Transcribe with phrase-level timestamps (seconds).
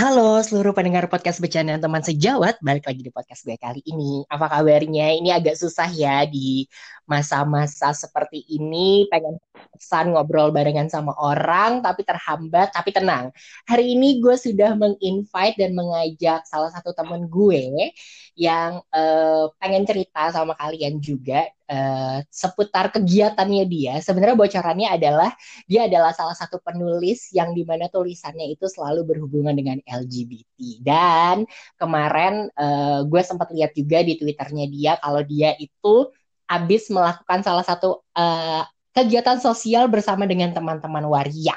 [0.00, 4.24] Halo seluruh pendengar podcast Bercanda Teman Sejawat, balik lagi di podcast gue kali ini.
[4.32, 5.12] Apa kabarnya?
[5.12, 6.64] Ini agak susah ya di
[7.04, 9.36] masa-masa seperti ini, pengen
[9.76, 13.28] pesan ngobrol barengan sama orang, tapi terhambat, tapi tenang.
[13.68, 17.92] Hari ini gue sudah menginvite dan mengajak salah satu temen gue
[18.40, 23.94] yang uh, pengen cerita sama kalian juga uh, seputar kegiatannya dia.
[24.02, 25.30] Sebenarnya bocorannya adalah
[25.70, 30.82] dia adalah salah satu penulis yang di mana tulisannya itu selalu berhubungan dengan LGBT.
[30.82, 31.46] Dan
[31.78, 36.10] kemarin uh, gue sempat lihat juga di twitternya dia kalau dia itu
[36.50, 41.54] habis melakukan salah satu uh, kegiatan sosial bersama dengan teman-teman waria.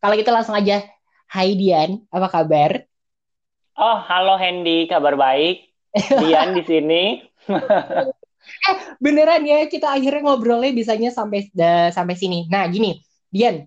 [0.00, 0.80] Kalau gitu langsung aja,
[1.28, 2.84] Hai Dian, apa kabar?
[3.72, 5.72] Oh, halo Hendy, kabar baik.
[5.92, 7.02] Dian di sini.
[8.42, 12.46] eh beneran ya kita akhirnya ngobrolnya bisanya sampai uh, sampai sini.
[12.46, 12.98] Nah gini,
[13.30, 13.66] Dian.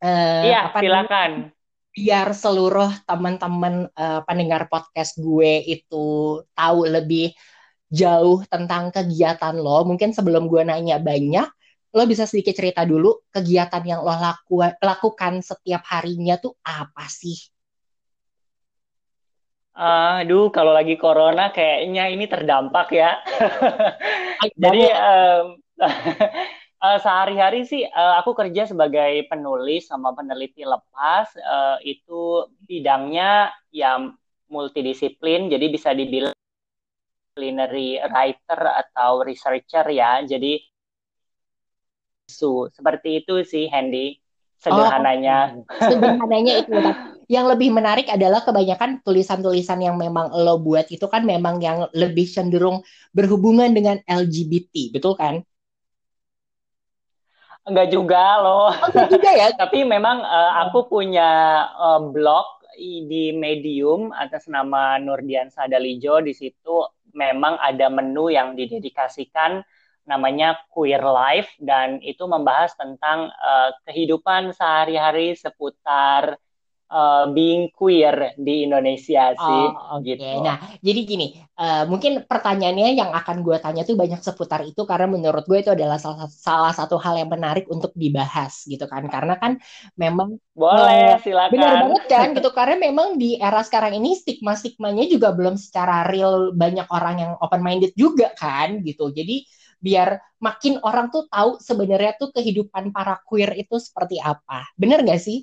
[0.00, 1.52] Uh, iya, apa silakan.
[1.92, 7.36] biar seluruh teman-teman uh, pendengar podcast gue itu tahu lebih
[7.92, 9.84] jauh tentang kegiatan lo.
[9.84, 11.48] Mungkin sebelum gue nanya banyak,
[11.92, 17.36] lo bisa sedikit cerita dulu kegiatan yang lo laku lakukan setiap harinya tuh apa sih?
[19.80, 23.16] Aduh, kalau lagi corona kayaknya ini terdampak ya.
[24.60, 31.32] Jadi um, uh, sehari-hari sih uh, aku kerja sebagai penulis sama peneliti lepas.
[31.32, 34.12] Uh, itu bidangnya yang
[34.52, 36.34] multidisiplin, jadi bisa dibilang
[37.30, 40.20] disciplinary writer atau researcher ya.
[40.26, 40.58] Jadi
[42.26, 44.18] su seperti itu sih Handy
[44.58, 45.56] sederhananya.
[45.56, 46.74] Oh, sederhananya itu
[47.30, 52.26] yang lebih menarik adalah kebanyakan tulisan-tulisan yang memang lo buat itu kan memang yang lebih
[52.26, 52.82] cenderung
[53.14, 55.38] berhubungan dengan LGBT, betul kan?
[57.62, 58.74] Enggak juga loh.
[58.74, 59.48] Oh, enggak juga ya.
[59.62, 61.30] Tapi memang uh, aku punya
[61.78, 62.66] uh, blog
[63.06, 66.82] di Medium atas nama Nurdian Sadalijo di situ
[67.14, 69.62] memang ada menu yang didedikasikan
[70.02, 76.40] namanya Queer Life dan itu membahas tentang uh, kehidupan sehari-hari seputar
[76.90, 79.64] uh, being queer di Indonesia sih.
[79.70, 80.18] Oh, Okay.
[80.18, 80.26] Gitu.
[80.42, 85.06] Nah, jadi gini, uh, mungkin pertanyaannya yang akan gue tanya tuh banyak seputar itu karena
[85.06, 89.06] menurut gue itu adalah salah, salah satu hal yang menarik untuk dibahas gitu kan.
[89.06, 89.56] Karena kan
[89.94, 91.54] memang boleh uh, silakan.
[91.54, 96.52] Benar banget kan gitu karena memang di era sekarang ini stigma-stigmanya juga belum secara real
[96.52, 99.14] banyak orang yang open minded juga kan gitu.
[99.14, 99.46] Jadi
[99.80, 104.68] biar makin orang tuh tahu sebenarnya tuh kehidupan para queer itu seperti apa.
[104.76, 105.40] Bener gak sih?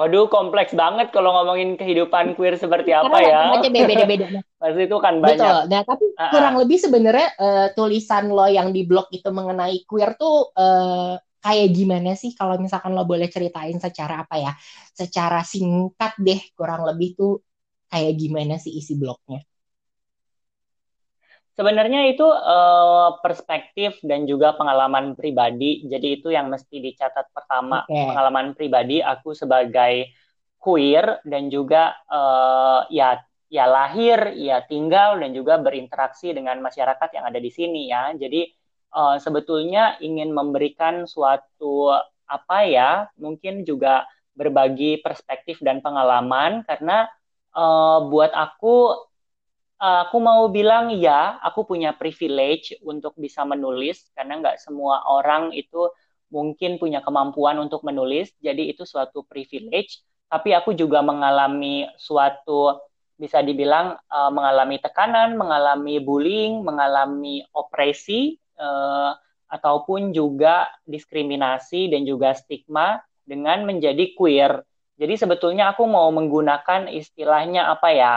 [0.00, 3.84] Waduh, kompleks banget kalau ngomongin kehidupan queer seperti apa Karena ya.
[3.84, 4.26] beda-beda.
[4.60, 5.36] Pasti itu kan banyak.
[5.36, 5.58] Betul.
[5.68, 6.30] Nah, tapi uh-uh.
[6.32, 11.68] kurang lebih sebenarnya uh, tulisan lo yang di blog itu mengenai queer tuh uh, kayak
[11.76, 14.52] gimana sih kalau misalkan lo boleh ceritain secara apa ya?
[14.96, 17.44] Secara singkat deh, kurang lebih tuh
[17.92, 19.44] kayak gimana sih isi blognya?
[21.60, 25.84] Sebenarnya itu uh, perspektif dan juga pengalaman pribadi.
[25.84, 27.84] Jadi itu yang mesti dicatat pertama.
[27.84, 28.00] Okay.
[28.08, 30.08] Pengalaman pribadi aku sebagai
[30.56, 33.20] queer dan juga uh, ya
[33.52, 38.16] ya lahir, ya tinggal dan juga berinteraksi dengan masyarakat yang ada di sini ya.
[38.16, 38.48] Jadi
[38.96, 41.92] uh, sebetulnya ingin memberikan suatu
[42.24, 47.04] apa ya, mungkin juga berbagi perspektif dan pengalaman karena
[47.52, 49.09] uh, buat aku
[49.80, 55.88] aku mau bilang ya, aku punya privilege untuk bisa menulis karena nggak semua orang itu
[56.30, 60.04] mungkin punya kemampuan untuk menulis, jadi itu suatu privilege.
[60.30, 62.78] Tapi aku juga mengalami suatu
[63.18, 69.12] bisa dibilang uh, mengalami tekanan, mengalami bullying, mengalami opresi, uh,
[69.50, 74.62] ataupun juga diskriminasi dan juga stigma dengan menjadi queer.
[74.96, 78.14] Jadi sebetulnya aku mau menggunakan istilahnya apa ya?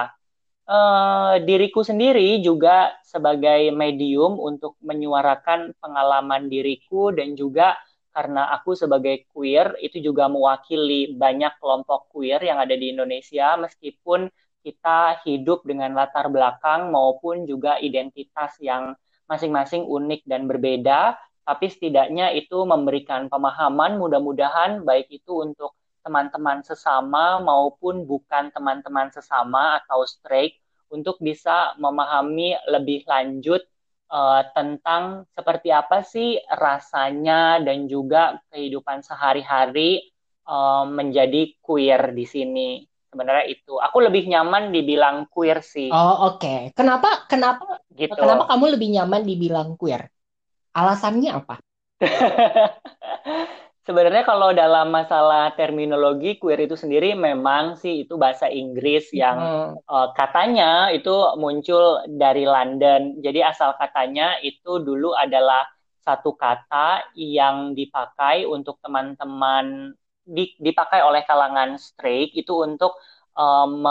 [0.68, 7.76] Uh, diriku sendiri juga sebagai medium untuk menyuarakan pengalaman diriku dan juga
[8.14, 14.30] karena aku sebagai queer itu juga mewakili banyak kelompok queer yang ada di Indonesia meskipun
[14.64, 18.94] kita hidup dengan latar belakang maupun juga identitas yang
[19.26, 27.40] masing-masing unik dan berbeda tapi setidaknya itu memberikan pemahaman mudah-mudahan baik itu untuk teman-teman sesama
[27.40, 30.60] maupun bukan teman-teman sesama atau straight
[30.94, 33.66] untuk bisa memahami lebih lanjut
[34.14, 40.14] uh, tentang seperti apa sih rasanya dan juga kehidupan sehari-hari
[40.46, 42.70] uh, menjadi queer di sini.
[43.10, 43.78] Sebenarnya itu.
[43.78, 45.90] Aku lebih nyaman dibilang queer sih.
[45.90, 46.42] Oh, oke.
[46.42, 46.60] Okay.
[46.74, 48.18] Kenapa kenapa gitu.
[48.18, 50.10] kenapa kamu lebih nyaman dibilang queer?
[50.74, 51.62] Alasannya apa?
[53.84, 59.70] sebenarnya kalau dalam masalah terminologi queer itu sendiri memang sih itu bahasa Inggris yang hmm.
[59.88, 63.20] uh, katanya itu muncul dari London.
[63.20, 65.68] Jadi asal katanya itu dulu adalah
[66.04, 72.96] satu kata yang dipakai untuk teman-teman di, dipakai oleh kalangan straight itu untuk
[73.36, 73.84] um,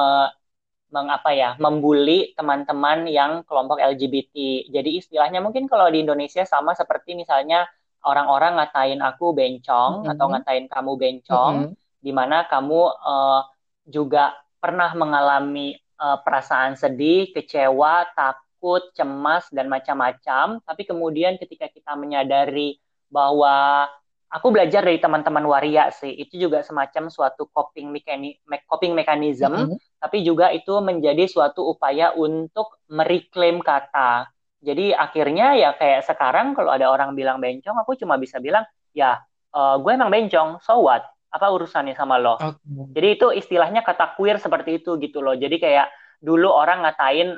[0.93, 4.69] mengapa ya membuli teman-teman yang kelompok LGBT.
[4.69, 7.65] Jadi istilahnya mungkin kalau di Indonesia sama seperti misalnya
[8.03, 10.13] orang-orang ngatain aku bencong mm -hmm.
[10.15, 12.01] atau ngatain kamu bencong, mm -hmm.
[12.03, 13.41] di mana kamu uh,
[13.87, 20.63] juga pernah mengalami uh, perasaan sedih, kecewa, takut, cemas dan macam-macam.
[20.63, 22.79] Tapi kemudian ketika kita menyadari
[23.11, 23.87] bahwa
[24.33, 29.65] aku belajar dari teman-teman waria sih itu juga semacam suatu coping mekani coping mechanism mm
[29.69, 29.79] -hmm.
[30.01, 34.32] tapi juga itu menjadi suatu upaya untuk mereklaim kata
[34.63, 38.63] jadi akhirnya ya kayak sekarang kalau ada orang bilang bencong aku cuma bisa bilang
[38.95, 39.19] ya
[39.53, 41.03] uh, gue emang bencong so what?
[41.33, 42.37] Apa urusannya sama lo?
[42.37, 42.93] Okay.
[42.93, 45.33] jadi itu istilahnya kata queer seperti itu gitu loh.
[45.33, 45.89] Jadi kayak
[46.21, 47.35] dulu orang ngatain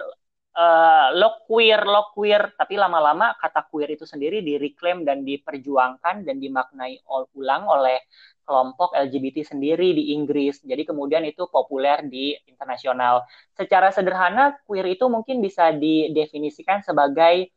[0.54, 6.36] uh, lo queer, lo queer, tapi lama-lama kata queer itu sendiri direklaim dan diperjuangkan dan
[6.42, 7.06] dimaknai
[7.38, 8.02] ulang oleh
[8.44, 10.60] kelompok LGBT sendiri di Inggris.
[10.62, 13.24] Jadi kemudian itu populer di internasional.
[13.56, 17.50] Secara sederhana, queer itu mungkin bisa didefinisikan sebagai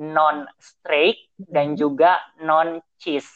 [0.00, 3.26] non straight dan juga non cis.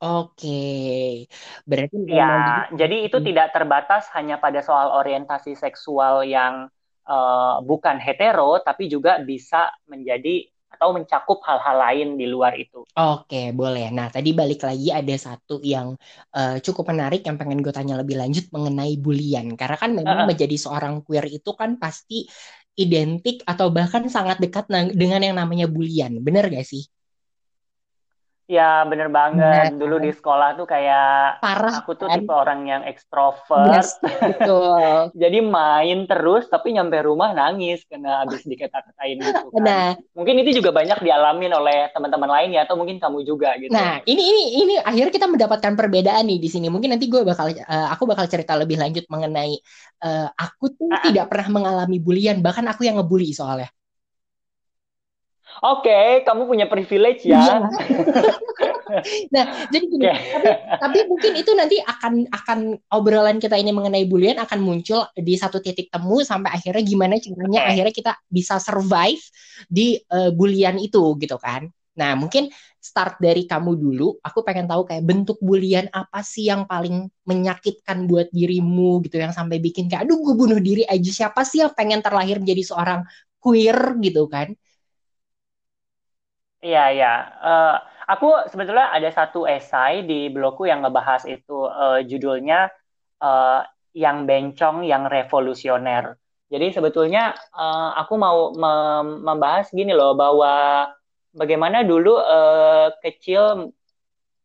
[0.00, 1.28] Oke,
[1.68, 2.66] berarti ya.
[2.72, 6.72] Jadi itu tidak terbatas hanya pada soal orientasi seksual yang
[7.04, 12.86] uh, bukan hetero tapi juga bisa menjadi atau mencakup hal-hal lain di luar itu.
[12.94, 13.90] Oke, boleh.
[13.90, 15.98] Nah, tadi balik lagi ada satu yang
[16.34, 19.58] uh, cukup menarik yang pengen gue tanya lebih lanjut mengenai bulian.
[19.58, 20.28] Karena kan memang uh -uh.
[20.30, 22.26] menjadi seorang queer itu kan pasti
[22.78, 26.22] identik atau bahkan sangat dekat dengan yang namanya bulian.
[26.22, 26.86] Bener gak sih?
[28.50, 29.70] Ya bener banget.
[29.70, 31.86] Nah, Dulu di sekolah tuh kayak parah.
[31.86, 32.18] Aku tuh kan?
[32.18, 33.70] tipe orang yang ekstrovert.
[33.70, 35.14] Yes, betul.
[35.22, 39.46] Jadi main terus, tapi nyampe rumah nangis karena habis dikata-katain gitu.
[39.54, 39.62] Kan.
[39.62, 39.86] Nah,
[40.18, 43.70] mungkin itu juga banyak dialamin oleh teman-teman lain ya, atau mungkin kamu juga gitu.
[43.70, 46.66] Nah, ini ini ini akhirnya kita mendapatkan perbedaan nih di sini.
[46.66, 49.62] Mungkin nanti gue bakal uh, aku bakal cerita lebih lanjut mengenai
[50.02, 53.70] uh, aku tuh uh tidak pernah mengalami bulian, bahkan aku yang ngebully soalnya.
[55.60, 57.36] Oke, okay, kamu punya privilege ya.
[57.36, 57.56] Iya.
[59.34, 60.16] nah, jadi gini, okay.
[60.16, 60.48] tapi,
[60.80, 62.58] tapi mungkin itu nanti akan akan
[62.96, 67.60] obrolan kita ini mengenai bulian akan muncul di satu titik temu sampai akhirnya gimana caranya
[67.60, 67.70] okay.
[67.76, 69.20] akhirnya kita bisa survive
[69.68, 71.68] di uh, bulian itu gitu kan.
[72.00, 72.48] Nah, mungkin
[72.80, 74.16] start dari kamu dulu.
[74.24, 79.36] Aku pengen tahu kayak bentuk bulian apa sih yang paling menyakitkan buat dirimu gitu yang
[79.36, 83.04] sampai bikin kayak aduh gue bunuh diri aja siapa sih yang pengen terlahir menjadi seorang
[83.36, 84.56] queer gitu kan
[86.60, 87.12] Iya, iya.
[87.40, 92.68] Uh, aku sebetulnya ada satu esai di blogku yang ngebahas itu uh, judulnya
[93.20, 93.64] uh,
[93.96, 96.20] yang bencong yang revolusioner.
[96.50, 100.86] Jadi sebetulnya uh, aku mau mem membahas gini loh bahwa
[101.30, 103.70] bagaimana dulu uh, kecil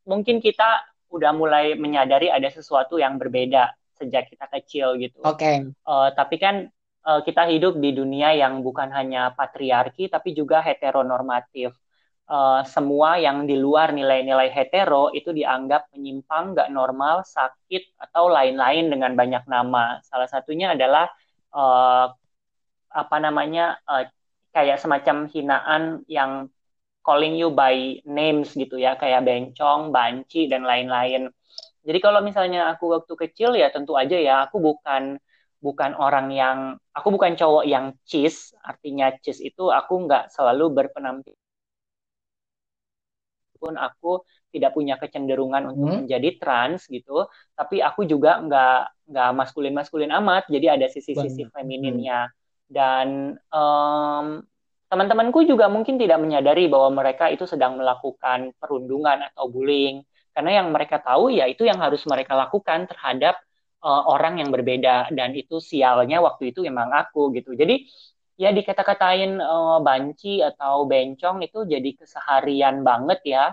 [0.06, 5.19] mungkin kita udah mulai menyadari ada sesuatu yang berbeda sejak kita kecil gitu.
[5.25, 5.41] Oke.
[5.41, 5.56] Okay.
[5.81, 6.69] Uh, tapi kan
[7.09, 11.73] uh, kita hidup di dunia yang bukan hanya patriarki tapi juga heteronormatif
[12.30, 18.89] uh, semua yang di luar nilai-nilai hetero itu dianggap menyimpang, nggak normal, sakit atau lain-lain
[18.89, 20.01] dengan banyak nama.
[20.05, 21.10] Salah satunya adalah
[21.53, 22.10] uh,
[22.96, 24.05] apa namanya uh,
[24.55, 26.48] kayak semacam hinaan yang
[27.05, 31.29] calling you by names gitu ya, kayak bencong, banci dan lain-lain.
[31.86, 35.22] Jadi kalau misalnya aku waktu kecil ya tentu aja ya aku bukan
[35.62, 36.58] bukan orang yang
[36.94, 41.45] aku bukan cowok yang cis, artinya cis itu aku nggak selalu berpenampilan
[43.55, 45.97] meskipun aku tidak punya kecenderungan untuk hmm.
[46.03, 47.24] menjadi trans gitu,
[47.55, 52.27] tapi aku juga nggak nggak maskulin maskulin amat, jadi ada sisi-sisi femininnya.
[52.67, 54.43] Dan um,
[54.91, 60.03] teman-temanku juga mungkin tidak menyadari bahwa mereka itu sedang melakukan perundungan atau bullying,
[60.35, 63.39] karena yang mereka tahu ya itu yang harus mereka lakukan terhadap
[63.83, 67.55] uh, orang yang berbeda dan itu sialnya waktu itu memang aku gitu.
[67.55, 67.88] Jadi
[68.36, 73.46] ya dikata-katain uh, banci atau bencong itu jadi keseharian banget ya.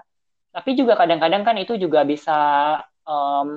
[0.53, 2.39] Tapi juga kadang-kadang kan itu juga bisa
[3.09, 3.57] um,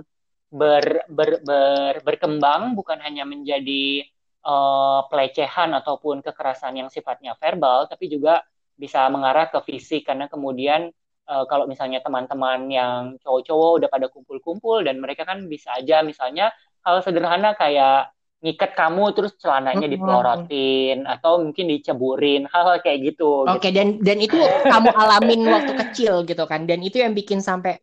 [0.54, 4.08] ber, ber, ber, berkembang bukan hanya menjadi
[4.46, 10.92] uh, pelecehan ataupun kekerasan yang sifatnya verbal, tapi juga bisa mengarah ke fisik karena kemudian
[11.28, 16.52] uh, kalau misalnya teman-teman yang cowok-cowok udah pada kumpul-kumpul dan mereka kan bisa aja misalnya
[16.86, 23.48] hal sederhana kayak ngikat kamu terus celananya dipelorotin atau mungkin diceburin hal-hal kayak gitu.
[23.48, 23.78] Oke okay, gitu.
[23.80, 24.38] dan dan itu
[24.74, 27.80] kamu alamin waktu kecil gitu kan dan itu yang bikin sampai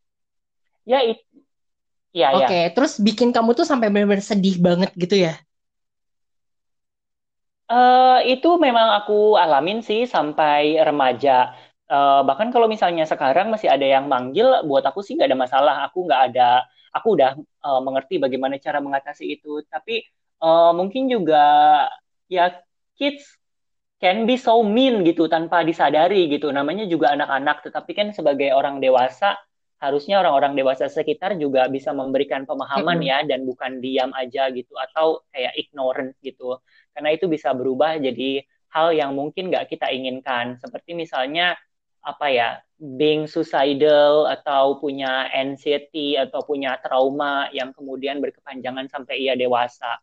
[0.83, 1.23] Ya, itu.
[2.13, 2.63] Ya, Oke, okay.
[2.69, 2.73] ya.
[2.77, 5.41] terus bikin kamu tuh sampai benar-benar sedih banget gitu ya?
[7.73, 11.57] Uh, itu memang aku alamin sih sampai remaja.
[11.89, 15.75] Uh, bahkan kalau misalnya sekarang masih ada yang manggil, buat aku sih nggak ada masalah.
[15.89, 17.33] Aku nggak ada, aku udah
[17.65, 19.65] uh, mengerti bagaimana cara mengatasi itu.
[19.73, 20.05] Tapi
[20.43, 21.45] uh, mungkin juga
[22.27, 22.51] ya
[22.99, 23.25] kids
[24.03, 26.51] can be so mean gitu tanpa disadari gitu.
[26.51, 29.39] Namanya juga anak-anak, tetapi kan sebagai orang dewasa
[29.83, 35.23] harusnya orang-orang dewasa sekitar juga bisa memberikan pemahaman ya dan bukan diam aja gitu atau
[35.31, 36.59] kayak ignorant gitu.
[36.95, 40.59] Karena itu bisa berubah jadi hal yang mungkin nggak kita inginkan.
[40.59, 41.59] Seperti misalnya
[42.03, 49.39] apa ya being suicidal atau punya anxiety atau punya trauma yang kemudian berkepanjangan sampai ia
[49.39, 50.03] dewasa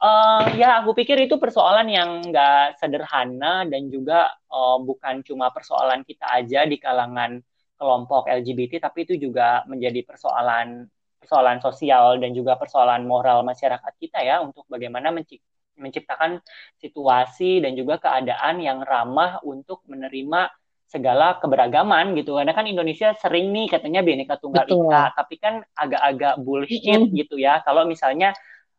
[0.00, 6.04] uh, ya aku pikir itu persoalan yang nggak sederhana dan juga uh, bukan cuma persoalan
[6.04, 7.40] kita aja di kalangan
[7.76, 10.88] kelompok LGBT, tapi itu juga menjadi persoalan
[11.20, 15.12] persoalan sosial dan juga persoalan moral masyarakat kita ya untuk bagaimana
[15.76, 16.40] menciptakan
[16.80, 20.48] situasi dan juga keadaan yang ramah untuk menerima
[20.86, 22.38] segala keberagaman gitu.
[22.38, 27.12] Karena kan Indonesia sering nih katanya bineka tunggal ika tapi kan agak-agak bullshit mm.
[27.12, 27.60] gitu ya.
[27.66, 28.32] Kalau misalnya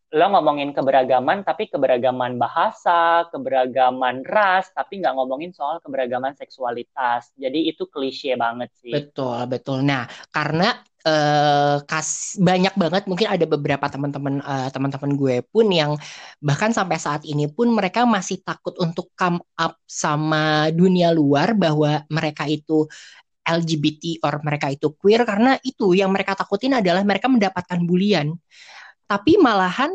[0.08, 7.36] lo ngomongin keberagaman tapi keberagaman bahasa, keberagaman ras, tapi nggak ngomongin soal keberagaman seksualitas.
[7.36, 8.96] Jadi itu klise banget sih.
[8.96, 9.84] Betul, betul.
[9.84, 16.00] Nah, karena uh, kas banyak banget mungkin ada beberapa teman-teman uh, teman-teman gue pun yang
[16.40, 22.08] bahkan sampai saat ini pun mereka masih takut untuk come up sama dunia luar bahwa
[22.08, 22.88] mereka itu
[23.48, 28.36] LGBT or mereka itu queer karena itu yang mereka takutin adalah mereka mendapatkan bulian
[29.08, 29.90] tapi malahan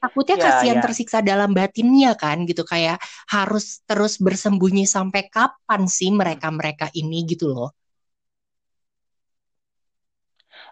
[0.00, 0.84] takutnya yeah, kasihan yeah.
[0.84, 7.52] tersiksa dalam batinnya kan gitu kayak harus terus bersembunyi sampai kapan sih mereka-mereka ini gitu
[7.52, 7.70] loh.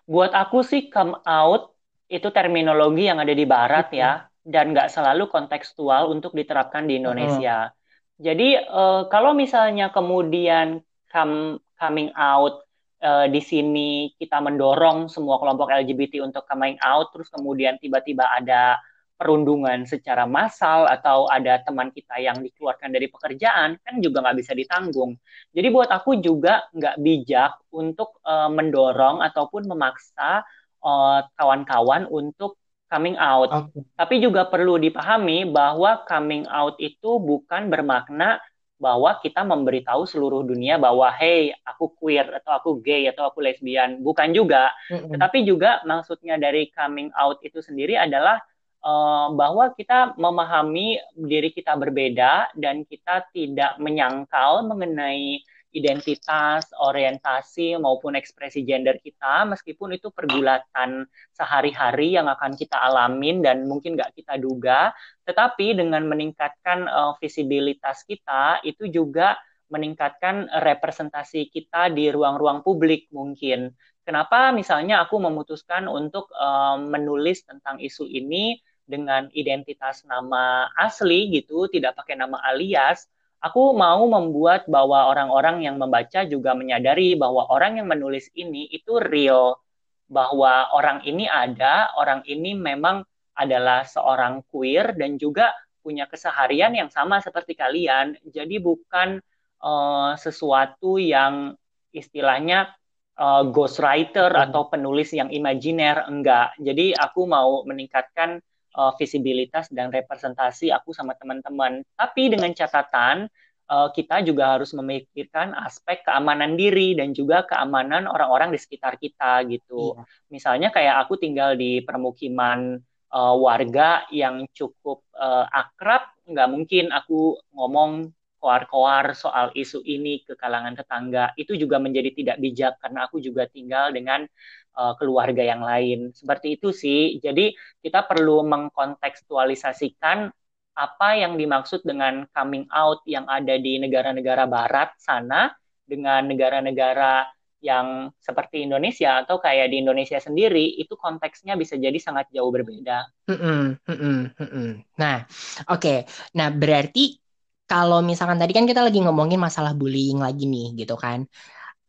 [0.05, 1.73] Buat aku sih come out
[2.12, 7.73] itu terminologi yang ada di barat ya dan nggak selalu kontekstual untuk diterapkan di Indonesia.
[7.73, 7.83] Uh.
[8.21, 12.63] Jadi uh, kalau misalnya kemudian come, coming out
[13.04, 18.80] uh, di sini kita mendorong semua kelompok LGBT untuk coming out, terus kemudian tiba-tiba ada
[19.14, 24.52] perundungan secara massal atau ada teman kita yang dikeluarkan dari pekerjaan kan juga nggak bisa
[24.58, 25.14] ditanggung.
[25.54, 30.42] Jadi buat aku juga nggak bijak untuk uh, mendorong ataupun memaksa
[30.84, 32.58] eh, kawan-kawan untuk
[32.90, 33.50] coming out.
[33.50, 33.82] Okay.
[33.96, 38.38] Tapi juga perlu dipahami bahwa coming out itu bukan bermakna
[38.75, 44.02] bahwa kita memberitahu seluruh dunia bahwa hey aku queer atau aku gay atau aku lesbian
[44.02, 45.14] bukan juga mm-hmm.
[45.14, 48.43] tetapi juga maksudnya dari coming out itu sendiri adalah
[48.83, 55.40] uh, bahwa kita memahami diri kita berbeda dan kita tidak menyangkal mengenai
[55.75, 61.04] identitas, orientasi maupun ekspresi gender kita, meskipun itu pergulatan
[61.35, 64.95] sehari-hari yang akan kita alamin dan mungkin nggak kita duga,
[65.26, 69.35] tetapi dengan meningkatkan uh, visibilitas kita itu juga
[69.66, 73.75] meningkatkan representasi kita di ruang-ruang publik mungkin.
[74.07, 81.66] Kenapa misalnya aku memutuskan untuk uh, menulis tentang isu ini dengan identitas nama asli gitu,
[81.73, 83.09] tidak pakai nama alias,
[83.45, 88.97] aku mau membuat bahwa orang-orang yang membaca juga menyadari bahwa orang yang menulis ini itu
[88.97, 89.61] real
[90.09, 93.05] bahwa orang ini ada, orang ini memang
[93.37, 95.53] adalah seorang queer dan juga
[95.85, 98.17] punya keseharian yang sama seperti kalian.
[98.25, 99.21] Jadi bukan
[99.61, 101.53] uh, sesuatu yang
[101.93, 102.73] istilahnya
[103.21, 104.45] uh, ghostwriter hmm.
[104.49, 106.57] atau penulis yang imajiner enggak.
[106.57, 108.41] Jadi aku mau meningkatkan
[108.75, 111.83] uh, visibilitas dan representasi aku sama teman-teman.
[111.97, 113.31] Tapi dengan catatan
[113.71, 119.47] uh, kita juga harus memikirkan aspek keamanan diri dan juga keamanan orang-orang di sekitar kita
[119.49, 119.97] gitu.
[119.97, 120.04] Iya.
[120.31, 122.76] Misalnya kayak aku tinggal di permukiman
[123.14, 128.11] uh, warga yang cukup uh, akrab, nggak mungkin aku ngomong
[128.45, 131.33] koar-koar soal isu ini ke kalangan tetangga.
[131.33, 134.29] Itu juga menjadi tidak bijak karena aku juga tinggal dengan
[134.77, 136.13] uh, keluarga yang lain.
[136.13, 137.17] Seperti itu sih.
[137.25, 140.29] Jadi kita perlu mengkontekstualisasikan
[140.77, 145.49] apa yang dimaksud dengan coming out yang ada di negara-negara barat sana
[145.89, 147.33] dengan negara-negara
[147.65, 153.09] yang seperti Indonesia atau kayak di Indonesia sendiri itu konteksnya bisa jadi sangat jauh berbeda.
[153.33, 154.69] Mm -mm, mm -mm, mm -mm.
[155.01, 155.25] Nah,
[155.73, 155.81] oke.
[155.81, 155.99] Okay.
[156.37, 157.24] Nah, berarti
[157.64, 161.25] kalau misalkan tadi kan kita lagi ngomongin masalah bullying lagi nih, gitu kan?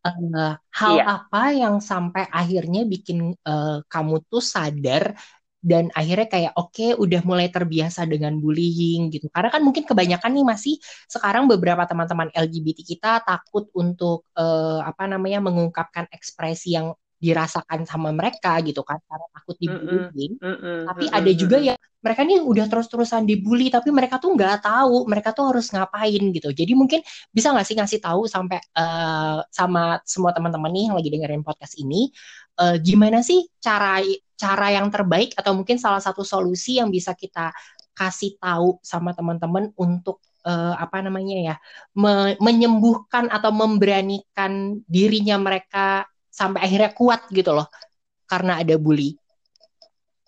[0.05, 1.05] uh, hal iya.
[1.19, 5.17] apa yang sampai akhirnya bikin uh, kamu tuh sadar
[5.65, 10.37] dan akhirnya kayak oke okay, udah mulai terbiasa dengan bullying gitu karena kan mungkin kebanyakan
[10.37, 10.75] nih masih
[11.09, 18.11] sekarang beberapa teman-teman LGBT kita takut untuk uh, apa namanya mengungkapkan ekspresi yang dirasakan sama
[18.11, 20.33] mereka gitu kan karena takut dibullying.
[20.39, 20.79] Mm -mm.
[20.91, 25.33] Tapi ada juga yang mereka nih udah terus-terusan dibully tapi mereka tuh nggak tahu mereka
[25.33, 26.49] tuh harus ngapain gitu.
[26.53, 27.01] Jadi mungkin
[27.33, 31.73] bisa nggak sih ngasih tahu sampai uh, sama semua teman-teman nih yang lagi dengerin podcast
[31.81, 32.13] ini
[32.61, 34.05] uh, gimana sih cara
[34.35, 37.49] cara yang terbaik atau mungkin salah satu solusi yang bisa kita
[37.95, 41.55] kasih tahu sama teman-teman untuk uh, apa namanya ya
[41.95, 46.05] me menyembuhkan atau memberanikan dirinya mereka
[46.35, 47.71] sampai akhirnya kuat gitu loh
[48.27, 49.15] karena ada bully.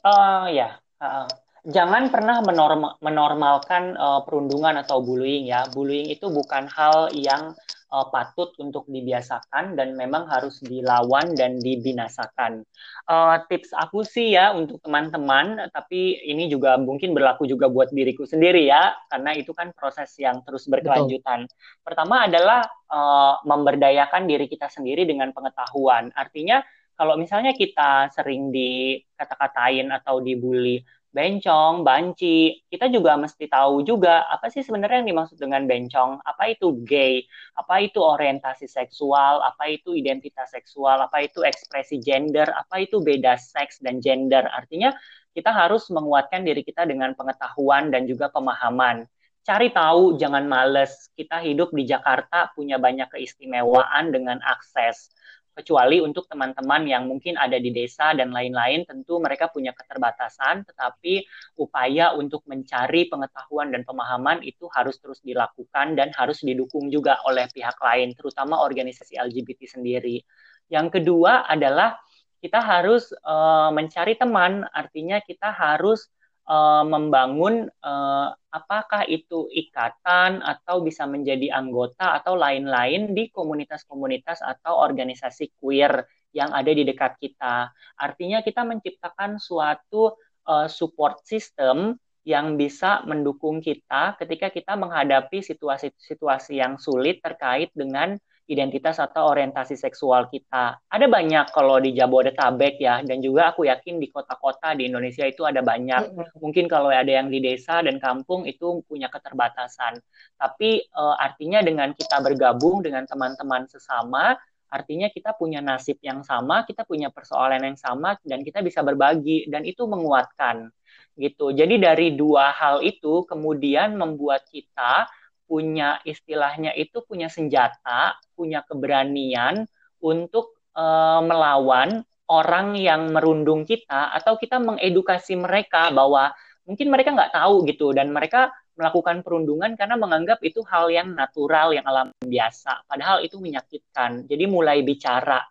[0.07, 1.27] Uh, ya, uh,
[1.67, 5.67] jangan pernah menormal, menormalkan uh, perundungan atau bullying ya.
[5.67, 7.51] Bullying itu bukan hal yang
[7.91, 12.63] uh, patut untuk dibiasakan dan memang harus dilawan dan dibinasakan.
[13.07, 18.27] Uh, tips aku sih ya untuk teman-teman, tapi ini juga mungkin berlaku juga buat diriku
[18.27, 21.47] sendiri ya, karena itu kan proses yang terus berkelanjutan.
[21.47, 21.83] Betul.
[21.83, 26.11] Pertama adalah uh, memberdayakan diri kita sendiri dengan pengetahuan.
[26.15, 26.59] Artinya
[26.97, 30.81] kalau misalnya kita sering dikata-katain atau dibully,
[31.17, 36.53] bencong, banci, kita juga mesti tahu juga apa sih sebenarnya yang dimaksud dengan bencong, apa
[36.53, 37.25] itu gay,
[37.57, 43.33] apa itu orientasi seksual, apa itu identitas seksual, apa itu ekspresi gender, apa itu beda
[43.41, 44.45] seks dan gender.
[44.45, 44.93] Artinya
[45.33, 49.09] kita harus menguatkan diri kita dengan pengetahuan dan juga pemahaman.
[49.41, 51.09] Cari tahu, jangan males.
[51.17, 55.09] Kita hidup di Jakarta punya banyak keistimewaan dengan akses
[55.57, 61.25] kecuali untuk teman-teman yang mungkin ada di desa dan lain-lain tentu mereka punya keterbatasan tetapi
[61.57, 67.49] upaya untuk mencari pengetahuan dan pemahaman itu harus terus dilakukan dan harus didukung juga oleh
[67.49, 70.21] pihak lain terutama organisasi LGBT sendiri.
[70.69, 71.97] Yang kedua adalah
[72.37, 76.13] kita harus uh, mencari teman artinya kita harus
[76.47, 84.79] uh, membangun uh, apakah itu ikatan atau bisa menjadi anggota atau lain-lain di komunitas-komunitas atau
[84.81, 87.71] organisasi queer yang ada di dekat kita.
[87.99, 90.15] Artinya kita menciptakan suatu
[90.47, 98.19] uh, support system yang bisa mendukung kita ketika kita menghadapi situasi-situasi yang sulit terkait dengan
[98.47, 100.79] identitas atau orientasi seksual kita.
[100.87, 105.43] Ada banyak kalau di Jabodetabek ya, dan juga aku yakin di kota-kota di Indonesia itu
[105.43, 106.15] ada banyak.
[106.39, 109.99] Mungkin kalau ada yang di desa dan kampung itu punya keterbatasan.
[110.39, 114.39] Tapi e, artinya dengan kita bergabung dengan teman-teman sesama,
[114.71, 119.47] artinya kita punya nasib yang sama, kita punya persoalan yang sama, dan kita bisa berbagi,
[119.51, 120.71] dan itu menguatkan
[121.17, 121.51] gitu.
[121.51, 125.09] Jadi dari dua hal itu kemudian membuat kita
[125.47, 129.65] punya istilahnya itu punya senjata, punya keberanian
[130.03, 136.35] untuk uh, melawan orang yang merundung kita atau kita mengedukasi mereka bahwa
[136.67, 141.73] mungkin mereka nggak tahu gitu dan mereka melakukan perundungan karena menganggap itu hal yang natural
[141.73, 142.85] yang alam biasa.
[142.85, 144.29] Padahal itu menyakitkan.
[144.29, 145.41] Jadi mulai bicara.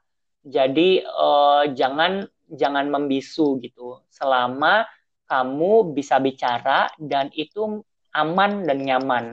[0.47, 3.99] Jadi uh, jangan jangan membisu gitu.
[4.07, 4.87] Selama
[5.27, 7.83] kamu bisa bicara dan itu
[8.15, 9.25] aman dan nyaman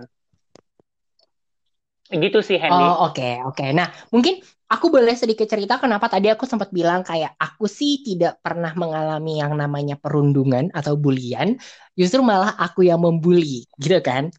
[2.14, 2.78] Gitu sih Hendy.
[2.78, 3.58] Oh oke okay, oke.
[3.58, 3.70] Okay.
[3.74, 4.38] Nah mungkin
[4.70, 9.42] aku boleh sedikit cerita kenapa tadi aku sempat bilang kayak aku sih tidak pernah mengalami
[9.42, 11.58] yang namanya perundungan atau bulian,
[11.98, 14.30] justru malah aku yang membuli gitu kan.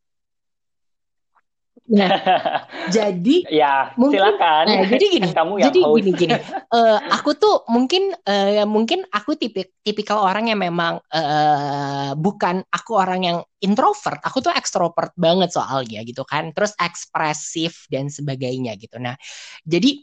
[1.84, 2.08] Nah,
[2.96, 4.64] jadi ya mungkin, silakan.
[4.72, 5.96] Nah, jadi gini, kamu yang jadi host.
[6.00, 6.34] gini gini.
[6.74, 12.98] Uh, aku tuh mungkin uh, mungkin aku tipik tipikal orang yang memang uh, bukan aku
[12.98, 14.18] orang yang introvert.
[14.26, 16.50] Aku tuh ekstrovert banget soalnya gitu kan.
[16.50, 18.98] Terus ekspresif dan sebagainya gitu.
[18.98, 19.14] Nah,
[19.62, 20.02] jadi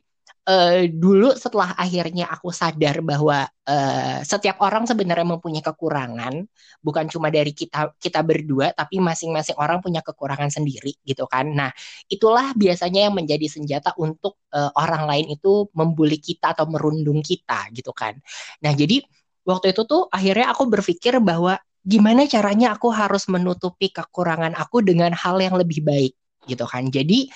[0.52, 6.44] uh, dulu setelah akhirnya aku sadar bahwa uh, setiap orang sebenarnya mempunyai kekurangan,
[6.84, 11.48] bukan cuma dari kita kita berdua, tapi masing-masing orang punya kekurangan sendiri gitu kan.
[11.56, 11.72] Nah,
[12.12, 17.72] itulah biasanya yang menjadi senjata untuk uh, orang lain itu membuli kita atau merundung kita
[17.72, 18.20] gitu kan.
[18.62, 19.00] Nah, jadi
[19.48, 25.16] waktu itu tuh akhirnya aku berpikir bahwa gimana caranya aku harus menutupi kekurangan aku dengan
[25.18, 26.14] hal yang lebih baik
[26.46, 26.90] gitu kan.
[26.94, 27.30] Jadi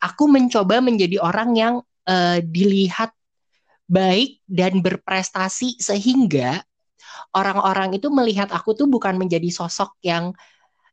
[0.00, 1.74] aku mencoba menjadi orang yang
[2.10, 3.14] uh, dilihat
[3.86, 6.62] baik dan berprestasi sehingga
[7.34, 10.34] orang-orang itu melihat aku tuh bukan menjadi sosok yang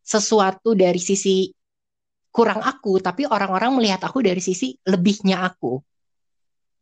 [0.01, 1.51] sesuatu dari sisi
[2.31, 5.81] kurang aku, tapi orang-orang melihat aku dari sisi lebihnya aku.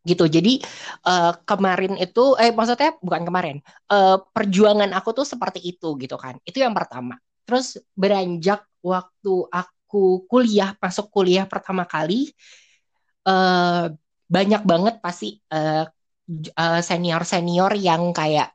[0.05, 0.27] Gitu.
[0.29, 0.61] Jadi
[1.09, 3.57] uh, kemarin itu eh maksudnya bukan kemarin.
[3.89, 6.37] Uh, perjuangan aku tuh seperti itu gitu kan.
[6.45, 7.17] Itu yang pertama.
[7.47, 12.29] Terus beranjak waktu aku kuliah, masuk kuliah pertama kali
[13.25, 13.89] uh,
[14.25, 15.85] banyak banget pasti uh,
[16.57, 18.53] uh, senior senior yang kayak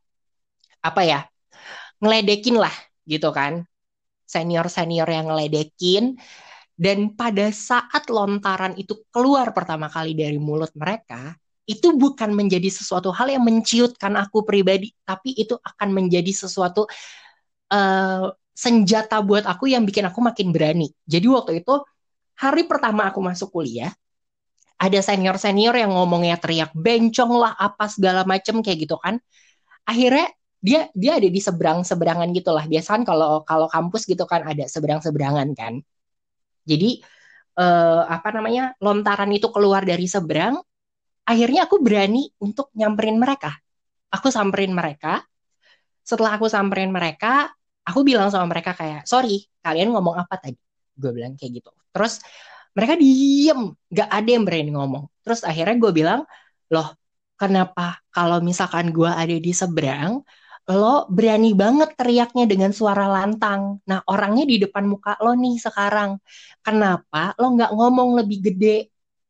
[0.81, 1.21] apa ya
[2.01, 2.73] ngeledekin lah
[3.07, 3.65] gitu kan
[4.27, 6.19] senior senior yang ngeledekin
[6.81, 11.37] dan pada saat lontaran itu keluar pertama kali dari mulut mereka
[11.71, 16.91] itu bukan menjadi sesuatu hal yang menciutkan aku pribadi, tapi itu akan menjadi sesuatu
[17.71, 20.91] uh, senjata buat aku yang bikin aku makin berani.
[21.07, 21.79] Jadi waktu itu
[22.35, 23.95] hari pertama aku masuk kuliah,
[24.81, 29.21] ada senior-senior yang ngomongnya teriak bencong lah apa segala macem kayak gitu kan.
[29.85, 32.65] Akhirnya dia dia ada di seberang seberangan gitulah.
[32.65, 35.85] Biasanya kalau kalau kampus gitu kan ada seberang seberangan kan.
[36.65, 37.05] Jadi
[37.61, 40.57] uh, apa namanya lontaran itu keluar dari seberang
[41.29, 43.53] akhirnya aku berani untuk nyamperin mereka.
[44.11, 45.21] Aku samperin mereka.
[46.03, 47.53] Setelah aku samperin mereka,
[47.87, 50.59] aku bilang sama mereka kayak, sorry, kalian ngomong apa tadi?
[50.97, 51.71] Gue bilang kayak gitu.
[51.95, 52.19] Terus
[52.77, 55.05] mereka diem, gak ada yang berani ngomong.
[55.25, 56.21] Terus akhirnya gue bilang,
[56.71, 56.89] loh,
[57.41, 60.23] kenapa kalau misalkan gue ada di seberang,
[60.71, 63.83] lo berani banget teriaknya dengan suara lantang.
[63.91, 66.21] Nah, orangnya di depan muka lo nih sekarang.
[66.63, 68.77] Kenapa lo nggak ngomong lebih gede?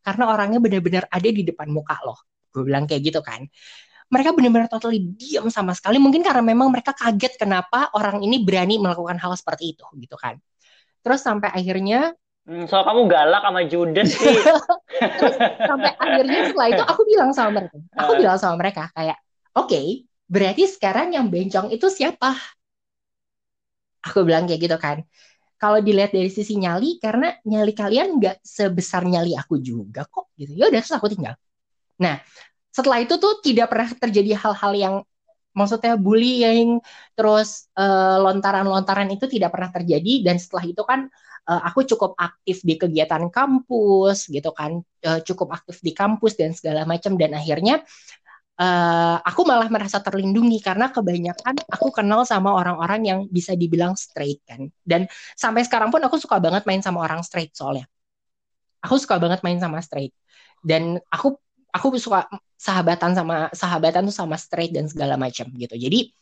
[0.05, 2.17] karena orangnya benar-benar ada di depan muka lo
[2.51, 3.47] gue bilang kayak gitu kan
[4.11, 8.81] mereka benar-benar totally diam sama sekali mungkin karena memang mereka kaget kenapa orang ini berani
[8.83, 10.41] melakukan hal seperti itu gitu kan
[11.05, 12.17] terus sampai akhirnya
[12.51, 14.37] Hmm, soal kamu galak sama Judas sih.
[14.99, 15.37] Terus
[15.71, 19.19] sampai akhirnya setelah itu aku bilang sama mereka, aku bilang sama mereka kayak,
[19.55, 19.87] oke, okay,
[20.27, 22.35] berarti sekarang yang bencong itu siapa?
[24.03, 25.07] Aku bilang kayak gitu kan.
[25.63, 30.51] Kalau dilihat dari sisi nyali karena nyali kalian nggak sebesar nyali aku juga kok gitu.
[30.59, 31.39] Ya udah terus aku tinggal.
[32.03, 32.19] Nah
[32.75, 34.95] setelah itu tuh tidak pernah terjadi hal-hal yang
[35.57, 36.79] maksudnya bullying
[37.19, 41.11] terus eh, lontaran-lontaran itu tidak pernah terjadi dan setelah itu kan
[41.51, 46.55] uh, aku cukup aktif di kegiatan kampus gitu kan uh, cukup aktif di kampus dan
[46.55, 47.83] segala macam dan akhirnya
[48.61, 54.45] uh, aku malah merasa terlindungi karena kebanyakan aku kenal sama orang-orang yang bisa dibilang straight
[54.45, 54.69] kan.
[54.85, 57.89] Dan sampai sekarang pun aku suka banget main sama orang straight soalnya.
[58.85, 60.13] Aku suka banget main sama straight.
[60.61, 61.41] Dan aku
[61.73, 62.27] aku suka
[62.61, 65.75] sahabatan sama sahabatan tuh sama straight dan segala macam gitu.
[65.79, 66.13] Jadi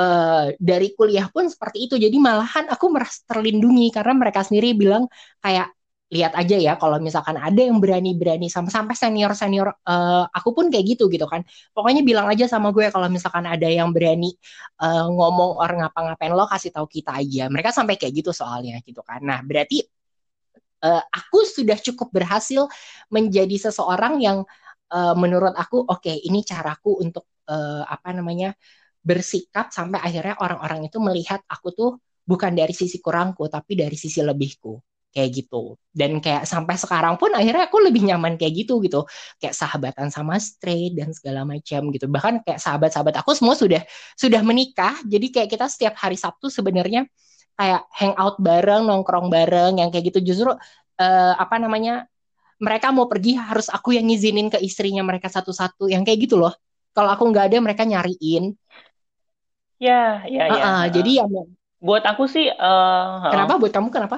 [0.00, 1.94] uh, dari kuliah pun seperti itu.
[2.00, 5.04] Jadi malahan aku merasa terlindungi karena mereka sendiri bilang
[5.44, 5.70] kayak
[6.12, 10.96] lihat aja ya kalau misalkan ada yang berani-berani sama sampai senior-senior uh, aku pun kayak
[10.96, 11.40] gitu gitu kan.
[11.72, 14.36] Pokoknya bilang aja sama gue kalau misalkan ada yang berani
[14.84, 17.48] uh, ngomong orang ngapa-ngapain lo kasih tahu kita aja.
[17.48, 19.24] Mereka sampai kayak gitu soalnya gitu kan.
[19.24, 19.80] Nah, berarti
[20.84, 22.68] uh, aku sudah cukup berhasil
[23.08, 24.44] menjadi seseorang yang
[24.92, 28.52] uh, menurut aku oke, okay, ini caraku untuk uh, apa namanya?
[29.02, 31.90] bersikap sampai akhirnya orang-orang itu melihat aku tuh
[32.22, 34.78] bukan dari sisi kurangku tapi dari sisi lebihku.
[35.12, 35.76] Kayak gitu.
[35.92, 39.04] Dan kayak sampai sekarang pun akhirnya aku lebih nyaman kayak gitu gitu.
[39.36, 42.08] Kayak sahabatan sama straight dan segala macam gitu.
[42.08, 43.84] Bahkan kayak sahabat-sahabat aku semua sudah
[44.16, 44.96] sudah menikah.
[45.04, 47.04] Jadi kayak kita setiap hari Sabtu sebenarnya
[47.60, 50.32] kayak hangout bareng nongkrong bareng yang kayak gitu.
[50.32, 52.08] Justru uh, apa namanya
[52.62, 55.90] mereka mau pergi harus aku yang ngizinin ke istrinya mereka satu-satu.
[55.90, 56.54] Yang kayak gitu loh.
[56.94, 58.54] Kalau aku nggak ada mereka nyariin.
[59.82, 61.24] Ya ya uh, ya uh, jadi ya
[61.82, 63.58] buat aku sih uh, kenapa?
[63.58, 64.16] Buat kamu kenapa?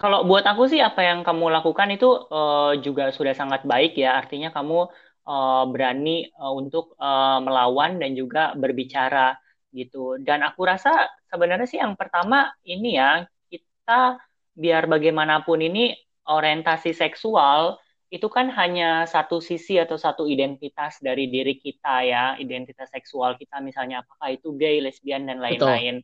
[0.00, 4.16] Kalau buat aku sih apa yang kamu lakukan itu uh, juga sudah sangat baik ya.
[4.16, 4.88] Artinya kamu
[5.28, 9.36] uh, berani uh, untuk uh, melawan dan juga berbicara
[9.76, 10.16] gitu.
[10.16, 14.16] Dan aku rasa sebenarnya sih yang pertama ini ya kita
[14.56, 15.92] biar bagaimanapun ini
[16.30, 17.76] orientasi seksual
[18.10, 23.62] itu kan hanya satu sisi atau satu identitas dari diri kita ya, identitas seksual kita
[23.62, 26.02] misalnya apakah itu gay, lesbian dan lain-lain.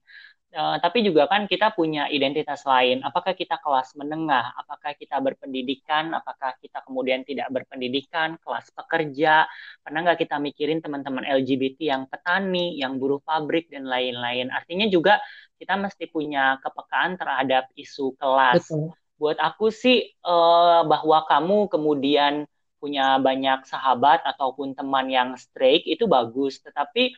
[0.55, 3.03] Uh, tapi juga kan kita punya identitas lain.
[3.03, 4.55] Apakah kita kelas menengah?
[4.55, 6.15] Apakah kita berpendidikan?
[6.15, 8.39] Apakah kita kemudian tidak berpendidikan?
[8.39, 9.51] Kelas pekerja?
[9.83, 14.55] Pernah nggak kita mikirin teman-teman LGBT yang petani, yang buruh pabrik dan lain-lain?
[14.55, 15.19] Artinya juga
[15.59, 18.71] kita mesti punya kepekaan terhadap isu kelas.
[18.71, 18.95] Betul.
[19.17, 22.45] Buat aku sih uh, bahwa kamu kemudian
[22.77, 27.17] punya banyak sahabat ataupun teman yang straight itu bagus, tetapi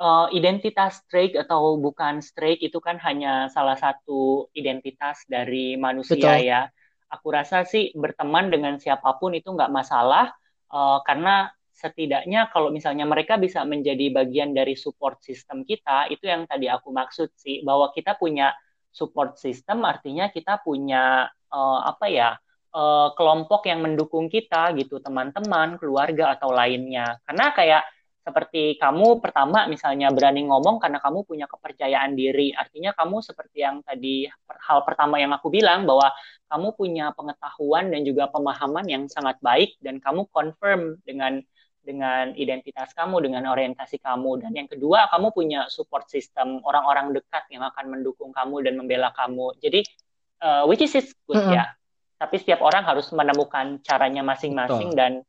[0.00, 6.48] uh, identitas strike atau bukan strike itu kan hanya salah satu identitas dari manusia Betul.
[6.48, 6.60] ya.
[7.12, 10.34] Aku rasa sih berteman dengan siapa pun itu nggak masalah
[10.72, 16.46] uh, karena setidaknya kalau misalnya mereka bisa menjadi bagian dari support system kita itu yang
[16.46, 18.54] tadi aku maksud sih bahwa kita punya
[18.94, 22.30] support system artinya kita punya uh, apa ya
[22.70, 27.84] uh, kelompok yang mendukung kita gitu teman-teman keluarga atau lainnya karena kayak
[28.24, 32.56] seperti kamu pertama misalnya berani ngomong karena kamu punya kepercayaan diri.
[32.56, 36.08] Artinya kamu seperti yang tadi hal pertama yang aku bilang bahwa
[36.48, 41.44] kamu punya pengetahuan dan juga pemahaman yang sangat baik dan kamu confirm dengan
[41.84, 44.40] dengan identitas kamu, dengan orientasi kamu.
[44.42, 49.12] Dan yang kedua, kamu punya support system orang-orang dekat yang akan mendukung kamu dan membela
[49.12, 49.52] kamu.
[49.60, 49.84] Jadi
[50.40, 51.56] uh, which is good mm -hmm.
[51.60, 51.64] ya.
[52.16, 55.20] Tapi setiap orang harus menemukan caranya masing-masing dan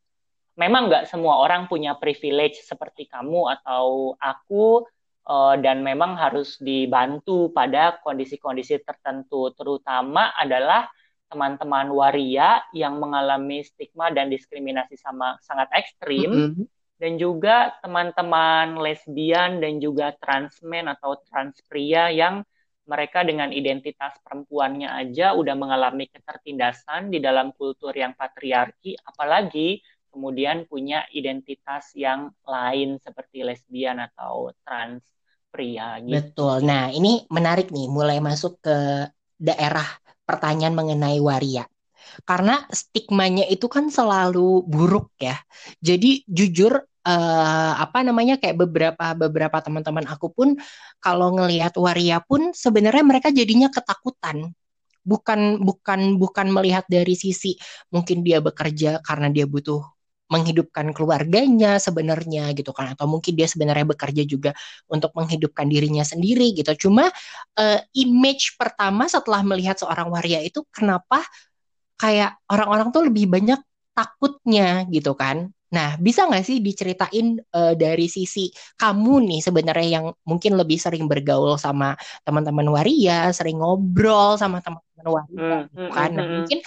[0.56, 4.88] memang nggak semua orang punya privilege seperti kamu atau aku
[5.28, 10.88] uh, dan memang harus dibantu pada kondisi-kondisi tertentu terutama adalah
[11.36, 16.66] teman-teman waria yang mengalami stigma dan diskriminasi sama sangat ekstrim mm -hmm.
[16.96, 22.48] dan juga teman-teman lesbian dan juga transmen atau trans pria yang
[22.88, 29.84] mereka dengan identitas perempuannya aja udah mengalami ketertindasan di dalam kultur yang patriarki apalagi
[30.16, 35.04] kemudian punya identitas yang lain seperti lesbian atau trans
[35.52, 36.16] pria gitu.
[36.16, 36.64] Betul.
[36.64, 39.88] Nah, ini menarik nih mulai masuk ke daerah
[40.26, 41.66] pertanyaan mengenai waria.
[42.26, 45.38] Karena stigmanya itu kan selalu buruk ya.
[45.82, 50.50] Jadi jujur uh, apa namanya kayak beberapa beberapa teman-teman aku pun
[51.00, 54.52] kalau ngelihat waria pun sebenarnya mereka jadinya ketakutan
[55.06, 57.54] bukan bukan bukan melihat dari sisi
[57.94, 59.95] mungkin dia bekerja karena dia butuh
[60.26, 62.94] menghidupkan keluarganya sebenarnya gitu kan.
[62.98, 64.52] Atau mungkin dia sebenarnya bekerja juga
[64.90, 66.90] untuk menghidupkan dirinya sendiri gitu.
[66.90, 67.10] Cuma
[67.58, 71.22] uh, image pertama setelah melihat seorang waria itu kenapa
[71.96, 73.60] kayak orang-orang tuh lebih banyak
[73.96, 75.56] takutnya gitu kan.
[75.76, 78.48] Nah, bisa nggak sih diceritain uh, dari sisi
[78.80, 85.08] kamu nih sebenarnya yang mungkin lebih sering bergaul sama teman-teman waria, sering ngobrol sama teman-teman
[85.10, 86.12] waria, mm, kan?
[86.16, 86.60] Nah, mungkin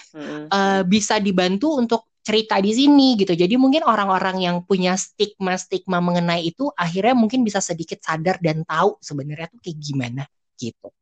[0.52, 3.32] uh, bisa dibantu untuk cerita di sini gitu.
[3.32, 9.00] Jadi mungkin orang-orang yang punya stigma-stigma mengenai itu akhirnya mungkin bisa sedikit sadar dan tahu
[9.00, 10.22] sebenarnya tuh kayak gimana
[10.60, 10.92] gitu.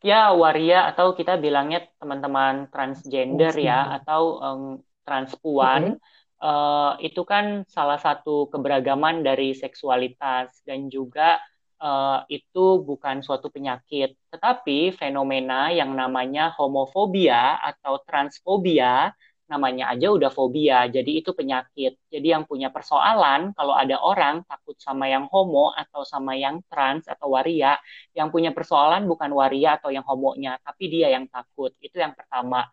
[0.00, 4.62] Ya waria atau kita bilangnya teman-teman transgender ya atau um,
[5.04, 6.00] transpuan
[6.42, 11.38] uh, itu kan salah satu keberagaman dari seksualitas dan juga
[11.82, 19.10] uh, itu bukan suatu penyakit, tetapi fenomena yang namanya homofobia atau transfobia
[19.52, 22.00] namanya aja udah fobia, jadi itu penyakit.
[22.08, 27.04] Jadi yang punya persoalan kalau ada orang takut sama yang homo atau sama yang trans
[27.04, 27.76] atau waria,
[28.16, 31.76] yang punya persoalan bukan waria atau yang homonya, tapi dia yang takut.
[31.84, 32.64] Itu yang pertama.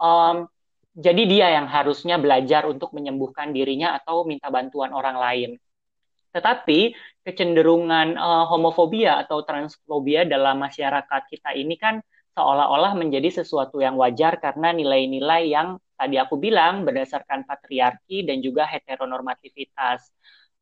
[0.00, 0.48] Um,
[0.96, 5.50] jadi dia yang harusnya belajar untuk menyembuhkan dirinya atau minta bantuan orang lain.
[6.32, 12.00] Tetapi kecenderungan uh, homofobia atau transfobia dalam masyarakat kita ini kan
[12.32, 18.66] seolah-olah menjadi sesuatu yang wajar karena nilai-nilai yang tadi aku bilang berdasarkan patriarki dan juga
[18.66, 20.08] heteronormativitas.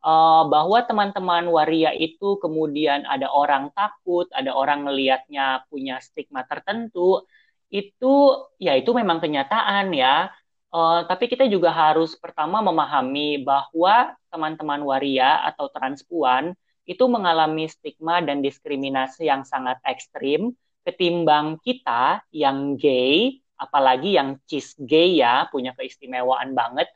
[0.00, 7.20] Uh, bahwa teman-teman waria itu kemudian ada orang takut, ada orang melihatnya punya stigma tertentu,
[7.68, 8.14] itu
[8.56, 10.32] ya itu memang kenyataan ya.
[10.70, 16.54] Uh, tapi kita juga harus pertama memahami bahwa teman-teman waria atau transpuan
[16.86, 20.54] itu mengalami stigma dan diskriminasi yang sangat ekstrim
[20.86, 26.86] ketimbang kita yang gay, apalagi yang cis gay ya, punya keistimewaan banget.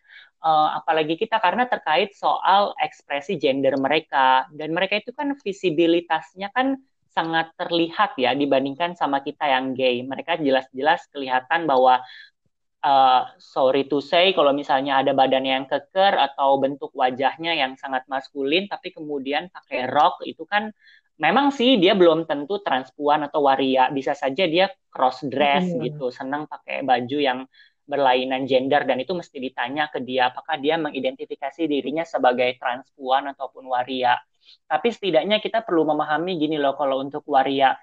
[0.45, 6.77] Uh, apalagi kita karena terkait soal ekspresi gender mereka dan mereka itu kan visibilitasnya kan
[7.15, 10.03] sangat terlihat ya dibandingkan sama kita yang gay.
[10.03, 12.03] Mereka jelas-jelas kelihatan bahwa
[12.85, 18.05] uh, sorry to say kalau misalnya ada badan yang keker atau bentuk wajahnya yang sangat
[18.07, 20.70] maskulin tapi kemudian pakai rok itu kan
[21.16, 25.81] memang sih dia belum tentu transpuan atau waria bisa saja dia cross dress hmm.
[25.88, 27.40] gitu senang pakai baju yang
[27.85, 33.68] berlainan gender dan itu mesti ditanya ke dia apakah dia mengidentifikasi dirinya sebagai transpuan ataupun
[33.68, 34.16] waria
[34.64, 37.77] tapi setidaknya kita perlu memahami gini loh kalau untuk waria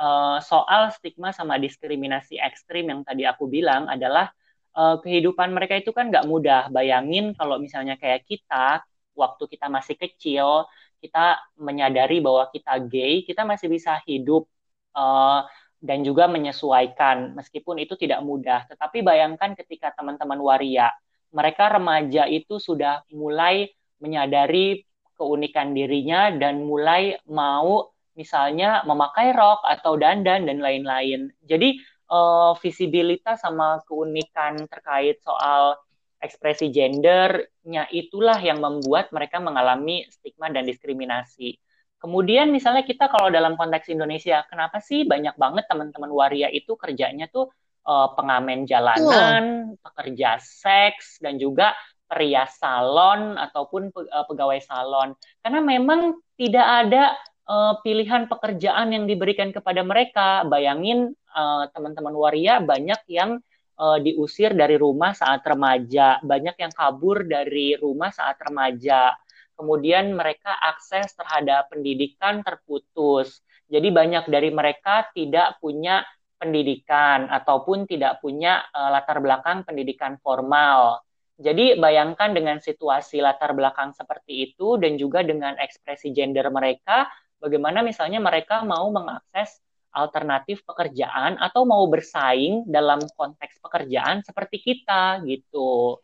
[0.00, 4.32] uh, soal stigma sama diskriminasi ekstrim yang tadi aku bilang adalah
[4.76, 6.68] uh, kehidupan mereka itu kan nggak mudah.
[6.72, 8.82] Bayangin kalau misalnya kayak kita,
[9.16, 10.66] waktu kita masih kecil,
[11.02, 14.48] kita menyadari bahwa kita gay, kita masih bisa hidup
[14.94, 15.44] uh,
[15.82, 18.64] dan juga menyesuaikan, meskipun itu tidak mudah.
[18.70, 20.94] Tetapi bayangkan ketika teman-teman waria,
[21.34, 23.66] mereka remaja itu sudah mulai
[23.98, 24.86] menyadari
[25.18, 31.32] keunikan dirinya dan mulai mau misalnya memakai rok atau dandan dan lain-lain.
[31.42, 31.80] Jadi
[32.12, 35.80] uh, visibilitas sama keunikan terkait soal
[36.22, 41.58] ekspresi gendernya itulah yang membuat mereka mengalami stigma dan diskriminasi.
[41.98, 47.30] Kemudian misalnya kita kalau dalam konteks Indonesia, kenapa sih banyak banget teman-teman waria itu kerjanya
[47.30, 47.50] tuh
[47.86, 51.74] uh, pengamen jalanan, pekerja seks dan juga
[52.10, 55.14] pria salon ataupun uh, pegawai salon.
[55.42, 57.14] Karena memang tidak ada
[57.48, 60.44] uh, pilihan pekerjaan yang diberikan kepada mereka.
[60.46, 63.40] Bayangin uh, teman-teman waria banyak yang
[63.78, 69.14] uh, diusir dari rumah saat remaja, banyak yang kabur dari rumah saat remaja.
[69.52, 73.44] Kemudian mereka akses terhadap pendidikan terputus.
[73.68, 76.04] Jadi banyak dari mereka tidak punya
[76.42, 80.98] pendidikan ataupun tidak punya uh, latar belakang pendidikan formal.
[81.42, 87.08] Jadi bayangkan dengan situasi latar belakang seperti itu dan juga dengan ekspresi gender mereka,
[87.42, 89.58] bagaimana misalnya mereka mau mengakses
[89.92, 96.00] alternatif pekerjaan atau mau bersaing dalam konteks pekerjaan seperti kita gitu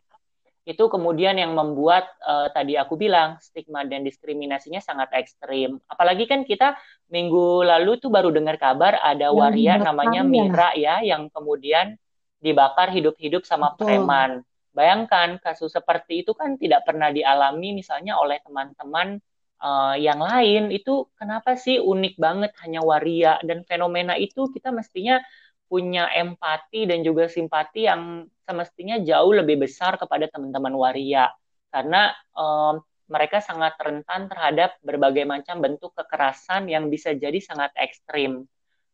[0.68, 5.80] itu kemudian yang membuat uh, tadi aku bilang stigma dan diskriminasinya sangat ekstrim.
[5.88, 6.76] Apalagi kan kita
[7.08, 10.28] minggu lalu tuh baru dengar kabar ada yang waria namanya ya.
[10.28, 11.96] Mira ya yang kemudian
[12.36, 13.88] dibakar hidup-hidup sama Betul.
[13.88, 14.30] preman.
[14.76, 19.24] Bayangkan kasus seperti itu kan tidak pernah dialami misalnya oleh teman-teman
[19.62, 20.70] uh, yang lain.
[20.74, 25.20] Itu kenapa sih unik banget hanya waria dan fenomena itu kita mestinya
[25.68, 31.28] punya empati dan juga simpati yang semestinya jauh lebih besar kepada teman-teman waria
[31.68, 38.44] karena um, mereka sangat rentan terhadap berbagai macam bentuk kekerasan yang bisa jadi sangat ekstrim.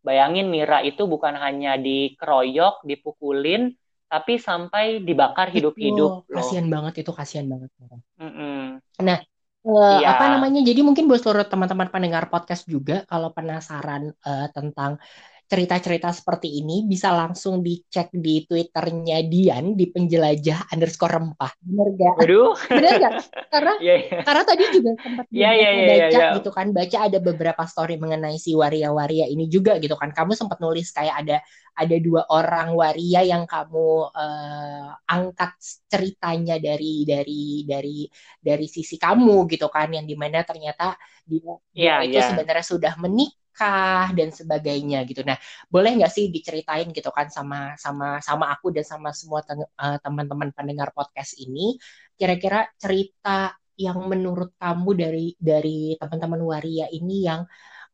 [0.05, 3.75] Bayangin Mira itu bukan hanya dikeroyok, dipukulin,
[4.07, 6.31] tapi sampai dibakar hidup-hidup.
[6.31, 7.75] Kasihan banget itu, kasihan banget.
[8.21, 8.63] Mm -mm.
[9.03, 9.19] Nah,
[9.65, 10.17] uh, ya.
[10.17, 10.61] apa namanya?
[10.61, 15.01] Jadi mungkin buat seluruh teman-teman pendengar podcast juga, kalau penasaran uh, tentang
[15.45, 21.53] cerita-cerita seperti ini bisa langsung dicek di Twitternya Dian di penjelajah underscore rempah.
[21.61, 22.15] Bener gak?
[22.25, 22.57] Aduh.
[22.73, 23.13] Bener gak?
[23.53, 24.23] Karena yeah, yeah.
[24.25, 26.33] karena tadi juga sempat yeah, yeah, yeah, baca yeah, yeah.
[26.41, 30.17] gitu kan, baca ada beberapa story mengenai si waria-waria ini juga gitu kan.
[30.17, 31.37] Kamu sempat nulis kayak ada
[31.75, 35.59] ada dua orang waria yang kamu uh, angkat
[35.91, 38.09] ceritanya dari dari dari
[38.41, 42.29] dari sisi kamu gitu kan yang di mana ternyata dia, yeah, dia itu yeah.
[42.33, 45.23] sebenarnya sudah menikah kah dan sebagainya gitu.
[45.29, 45.39] Nah,
[45.73, 50.51] boleh nggak sih diceritain gitu kan sama sama sama aku dan sama semua uh, teman-teman
[50.57, 51.79] pendengar podcast ini,
[52.19, 57.43] kira-kira cerita yang menurut kamu dari dari teman-teman waria ini yang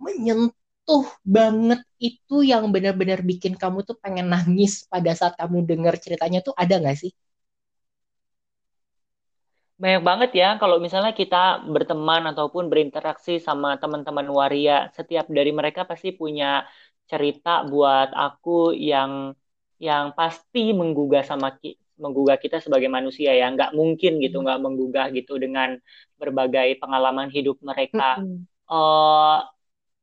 [0.05, 6.38] menyentuh banget itu yang benar-benar bikin kamu tuh pengen nangis pada saat kamu dengar ceritanya
[6.46, 7.12] tuh ada nggak sih?
[9.81, 15.88] Banyak banget ya kalau misalnya kita berteman ataupun berinteraksi sama teman-teman waria, setiap dari mereka
[15.88, 16.69] pasti punya
[17.09, 19.33] cerita buat aku yang
[19.81, 21.57] yang pasti menggugah sama
[21.97, 24.45] menggugah kita sebagai manusia ya, nggak mungkin gitu, hmm.
[24.45, 25.81] nggak menggugah gitu dengan
[26.21, 28.21] berbagai pengalaman hidup mereka.
[28.21, 28.40] Mm -hmm.
[28.69, 29.49] uh,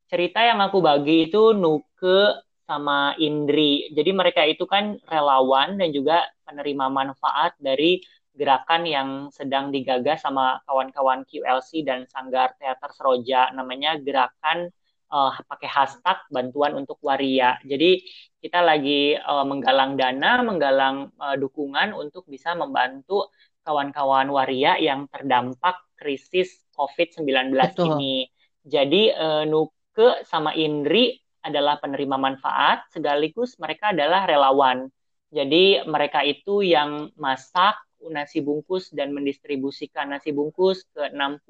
[0.09, 3.93] cerita yang aku bagi itu Nuke sama Indri.
[3.93, 8.01] Jadi mereka itu kan relawan dan juga penerima manfaat dari
[8.37, 14.69] gerakan yang sedang digagas sama kawan-kawan QLC dan Sanggar Teater Seroja namanya gerakan
[15.09, 17.57] uh, pakai hashtag bantuan untuk waria.
[17.65, 18.05] Jadi
[18.37, 23.33] kita lagi uh, menggalang dana, menggalang uh, dukungan untuk bisa membantu
[23.65, 28.29] kawan-kawan waria yang terdampak krisis COVID-19 ini.
[28.61, 34.91] Jadi uh, Nuke sama Indri adalah penerima manfaat, sekaligus mereka adalah relawan.
[35.31, 37.75] Jadi mereka itu yang masak,
[38.07, 41.43] nasi bungkus dan mendistribusikan nasi bungkus ke 65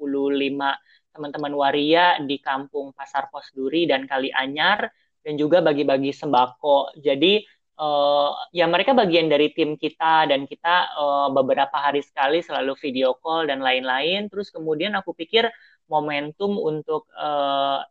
[1.14, 4.88] teman-teman waria di kampung Pasar Pos Duri dan Kali Anyar
[5.22, 6.96] dan juga bagi-bagi sembako.
[6.98, 7.42] Jadi
[7.78, 13.18] uh, ya mereka bagian dari tim kita dan kita uh, beberapa hari sekali selalu video
[13.18, 14.30] call dan lain-lain.
[14.30, 15.50] Terus kemudian aku pikir
[15.88, 17.82] momentum untuk uh,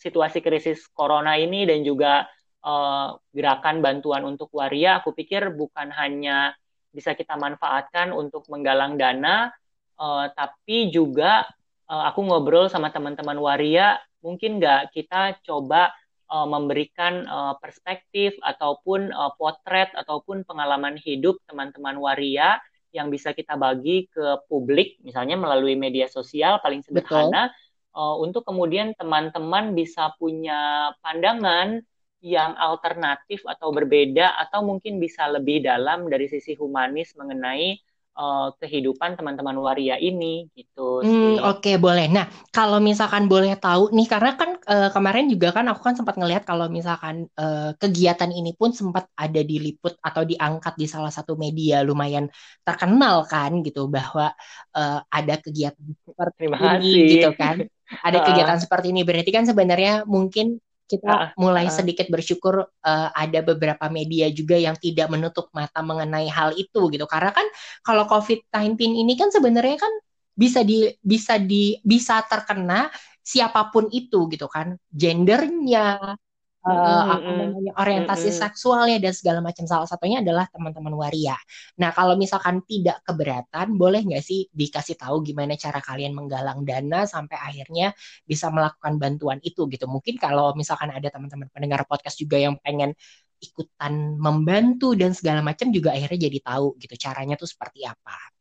[0.00, 2.24] situasi krisis corona ini dan juga
[2.64, 6.56] uh, gerakan bantuan untuk waria, aku pikir bukan hanya
[6.90, 9.50] bisa kita manfaatkan untuk menggalang dana,
[9.98, 11.46] uh, tapi juga
[11.86, 15.94] uh, aku ngobrol sama teman-teman waria, mungkin nggak kita coba
[16.30, 23.54] uh, memberikan uh, perspektif ataupun uh, potret ataupun pengalaman hidup teman-teman waria yang bisa kita
[23.54, 27.54] bagi ke publik, misalnya melalui media sosial paling sederhana,
[27.94, 31.82] uh, untuk kemudian teman-teman bisa punya pandangan
[32.20, 37.80] yang alternatif atau berbeda atau mungkin bisa lebih dalam dari sisi humanis mengenai
[38.20, 41.00] uh, kehidupan teman-teman waria ini gitu.
[41.00, 42.12] Hmm, Oke okay, boleh.
[42.12, 46.20] Nah kalau misalkan boleh tahu nih karena kan uh, kemarin juga kan aku kan sempat
[46.20, 51.40] ngelihat kalau misalkan uh, kegiatan ini pun sempat ada diliput atau diangkat di salah satu
[51.40, 52.28] media lumayan
[52.60, 54.36] terkenal kan gitu bahwa
[54.76, 57.64] uh, ada kegiatan seperti Terima ini gitu kan.
[58.04, 60.60] Ada kegiatan seperti ini berarti kan sebenarnya mungkin
[60.90, 61.72] kita uh, mulai uh.
[61.72, 67.06] sedikit bersyukur uh, ada beberapa media juga yang tidak menutup mata mengenai hal itu gitu
[67.06, 67.46] karena kan
[67.86, 69.92] kalau COVID-19 ini kan sebenarnya kan
[70.34, 72.90] bisa di bisa di bisa terkena
[73.22, 76.18] siapa pun itu gitu kan gendernya
[76.66, 78.42] uh, apa namanya orientasi mm -hmm.
[78.44, 81.36] seksualnya dan segala macam salah satunya adalah teman-teman waria.
[81.80, 87.08] Nah kalau misalkan tidak keberatan, boleh nggak sih dikasih tahu gimana cara kalian menggalang dana
[87.08, 89.88] sampai akhirnya bisa melakukan bantuan itu gitu.
[89.88, 92.92] Mungkin kalau misalkan ada teman-teman pendengar podcast juga yang pengen
[93.40, 98.39] ikutan membantu dan segala macam juga akhirnya jadi tahu gitu caranya tuh seperti apa.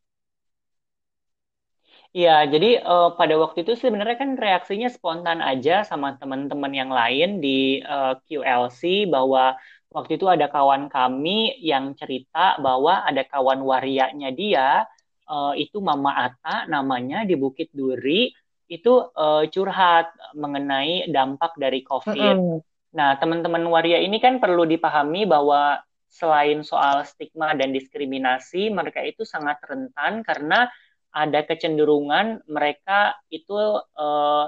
[2.09, 7.37] Iya, jadi uh, pada waktu itu sebenarnya kan reaksinya spontan aja sama teman-teman yang lain
[7.37, 9.53] di uh, QLC bahwa
[9.93, 14.89] waktu itu ada kawan kami yang cerita bahwa ada kawan warianya dia
[15.29, 18.33] uh, itu Mama Ata namanya di Bukit Duri
[18.65, 22.37] itu uh, curhat mengenai dampak dari COVID.
[22.37, 22.59] Mm -hmm.
[22.89, 25.77] Nah, teman-teman waria ini kan perlu dipahami bahwa
[26.09, 30.69] selain soal stigma dan diskriminasi, mereka itu sangat rentan karena
[31.09, 33.57] ada kecenderungan mereka itu
[33.97, 34.45] uh,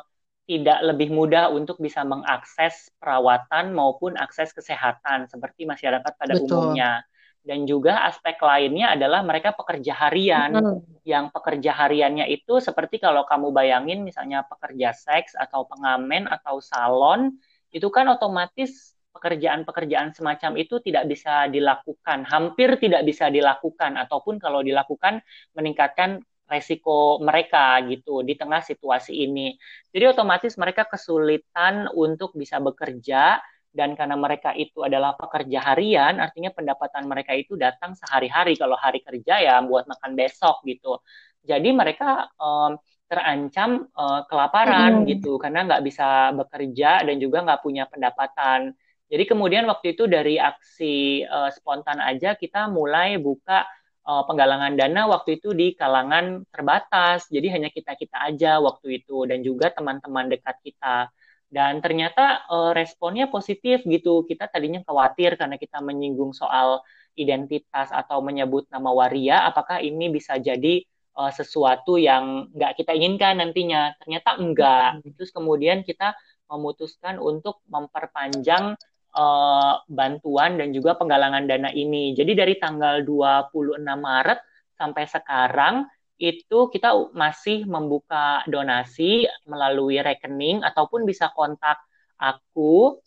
[0.49, 6.75] tidak lebih mudah untuk bisa mengakses perawatan maupun akses kesehatan seperti masyarakat pada Betul.
[6.75, 7.05] umumnya.
[7.41, 11.01] Dan juga aspek lainnya adalah mereka pekerja harian, hmm.
[11.01, 17.33] yang pekerja hariannya itu seperti kalau kamu bayangin misalnya pekerja seks atau pengamen atau salon,
[17.73, 24.61] itu kan otomatis pekerjaan-pekerjaan semacam itu tidak bisa dilakukan, hampir tidak bisa dilakukan, ataupun kalau
[24.61, 25.25] dilakukan
[25.57, 26.21] meningkatkan
[26.51, 29.55] resiko mereka gitu di tengah situasi ini.
[29.95, 33.39] Jadi otomatis mereka kesulitan untuk bisa bekerja
[33.71, 38.59] dan karena mereka itu adalah pekerja harian, artinya pendapatan mereka itu datang sehari-hari.
[38.59, 40.99] Kalau hari kerja ya buat makan besok gitu.
[41.41, 42.75] Jadi mereka um,
[43.07, 45.07] terancam uh, kelaparan mm.
[45.15, 48.75] gitu karena nggak bisa bekerja dan juga nggak punya pendapatan.
[49.11, 53.67] Jadi kemudian waktu itu dari aksi uh, spontan aja kita mulai buka
[54.05, 57.27] uh, penggalangan dana waktu itu di kalangan terbatas.
[57.29, 61.09] Jadi hanya kita-kita aja waktu itu dan juga teman-teman dekat kita.
[61.51, 64.23] Dan ternyata uh, responnya positif gitu.
[64.23, 66.79] Kita tadinya khawatir karena kita menyinggung soal
[67.19, 70.79] identitas atau menyebut nama waria, apakah ini bisa jadi
[71.19, 73.91] uh, sesuatu yang nggak kita inginkan nantinya.
[73.99, 75.03] Ternyata enggak.
[75.19, 76.15] Terus kemudian kita
[76.47, 78.75] memutuskan untuk memperpanjang
[79.15, 82.15] uh, bantuan dan juga penggalangan dana ini.
[82.15, 84.39] Jadi dari tanggal 26 Maret
[84.75, 85.75] sampai sekarang
[86.21, 91.81] itu kita masih membuka donasi melalui rekening ataupun bisa kontak
[92.21, 93.01] aku.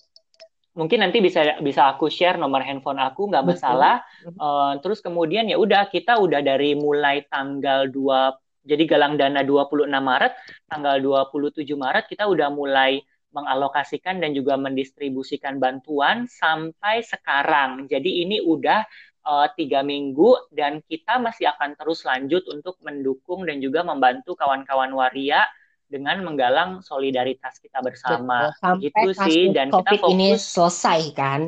[0.74, 4.02] Mungkin nanti bisa bisa aku share nomor handphone aku nggak masalah.
[4.34, 9.86] Uh, terus kemudian ya udah kita udah dari mulai tanggal 2 jadi galang dana 26
[9.92, 10.32] Maret
[10.66, 13.04] tanggal 27 Maret kita udah mulai
[13.34, 17.90] mengalokasikan dan juga mendistribusikan bantuan sampai sekarang.
[17.90, 18.86] Jadi ini udah
[19.26, 24.94] uh, tiga minggu dan kita masih akan terus lanjut untuk mendukung dan juga membantu kawan-kawan
[24.94, 25.42] waria
[25.90, 28.54] dengan menggalang solidaritas kita bersama.
[28.62, 31.42] Sampai gitu sih dan COVID kita fokus ini selesai kan?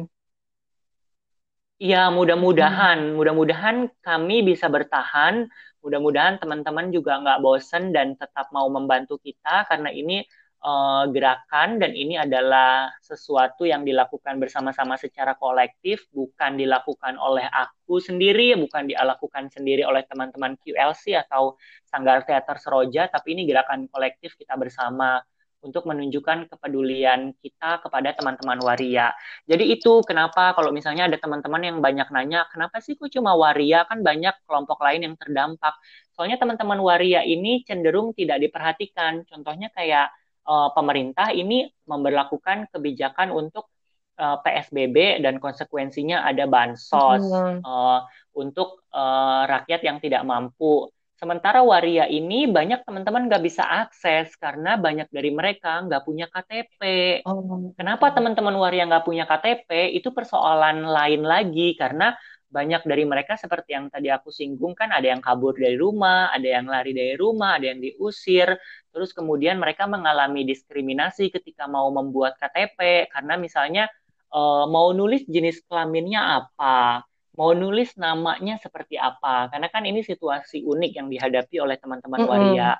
[1.76, 3.14] Ya mudah-mudahan, hmm.
[3.20, 5.44] mudah-mudahan kami bisa bertahan.
[5.84, 10.26] Mudah-mudahan teman-teman juga nggak bosen dan tetap mau membantu kita karena ini
[10.66, 18.02] uh, gerakan dan ini adalah sesuatu yang dilakukan bersama-sama secara kolektif, bukan dilakukan oleh aku
[18.02, 21.54] sendiri, bukan dilakukan sendiri oleh teman-teman QLC atau
[21.86, 25.22] Sanggar Teater Seroja, tapi ini gerakan kolektif kita bersama
[25.64, 29.10] untuk menunjukkan kepedulian kita kepada teman-teman waria.
[29.50, 33.82] Jadi itu kenapa kalau misalnya ada teman-teman yang banyak nanya, kenapa sih kok cuma waria?
[33.90, 35.74] Kan banyak kelompok lain yang terdampak.
[36.14, 39.26] Soalnya teman-teman waria ini cenderung tidak diperhatikan.
[39.26, 40.12] Contohnya kayak
[40.46, 43.68] uh, pemerintah ini memperlakukan kebijakan untuk
[44.16, 47.60] uh, eh, PSBB dan konsekuensinya ada bansos hmm.
[47.62, 48.00] uh,
[48.38, 50.88] untuk uh, rakyat yang tidak mampu.
[51.16, 56.80] Sementara waria ini banyak teman-teman nggak bisa akses karena banyak dari mereka nggak punya KTP.
[57.24, 57.72] Oh.
[57.72, 59.96] Kenapa teman-teman waria nggak punya KTP?
[59.96, 62.12] Itu persoalan lain lagi karena
[62.46, 66.46] banyak dari mereka seperti yang tadi aku singgung kan ada yang kabur dari rumah, ada
[66.46, 68.54] yang lari dari rumah, ada yang diusir,
[68.94, 73.84] terus kemudian mereka mengalami diskriminasi ketika mau membuat KTP karena misalnya
[74.30, 77.02] uh, mau nulis jenis kelaminnya apa,
[77.34, 82.26] mau nulis namanya seperti apa, karena kan ini situasi unik yang dihadapi oleh teman-teman mm
[82.26, 82.70] -hmm, waria.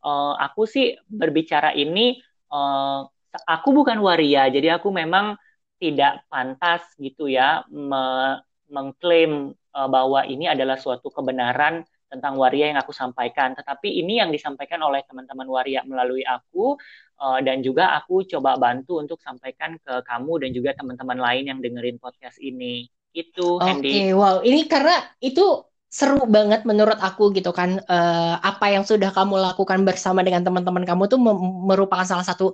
[0.00, 2.22] Uh, aku sih berbicara ini,
[2.54, 3.02] uh,
[3.44, 5.36] aku bukan waria, jadi aku memang
[5.78, 8.34] tidak pantas gitu ya me
[8.68, 13.52] mengklaim uh, bahwa ini adalah suatu kebenaran tentang waria yang aku sampaikan.
[13.52, 16.76] Tetapi ini yang disampaikan oleh teman-teman waria melalui aku
[17.20, 21.58] uh, dan juga aku coba bantu untuk sampaikan ke kamu dan juga teman-teman lain yang
[21.60, 22.88] dengerin podcast ini.
[23.12, 24.40] Itu Oke, okay, wow.
[24.40, 29.80] Ini karena itu seru banget menurut aku gitu kan uh, apa yang sudah kamu lakukan
[29.88, 31.16] bersama dengan teman-teman kamu tuh
[31.64, 32.52] merupakan salah satu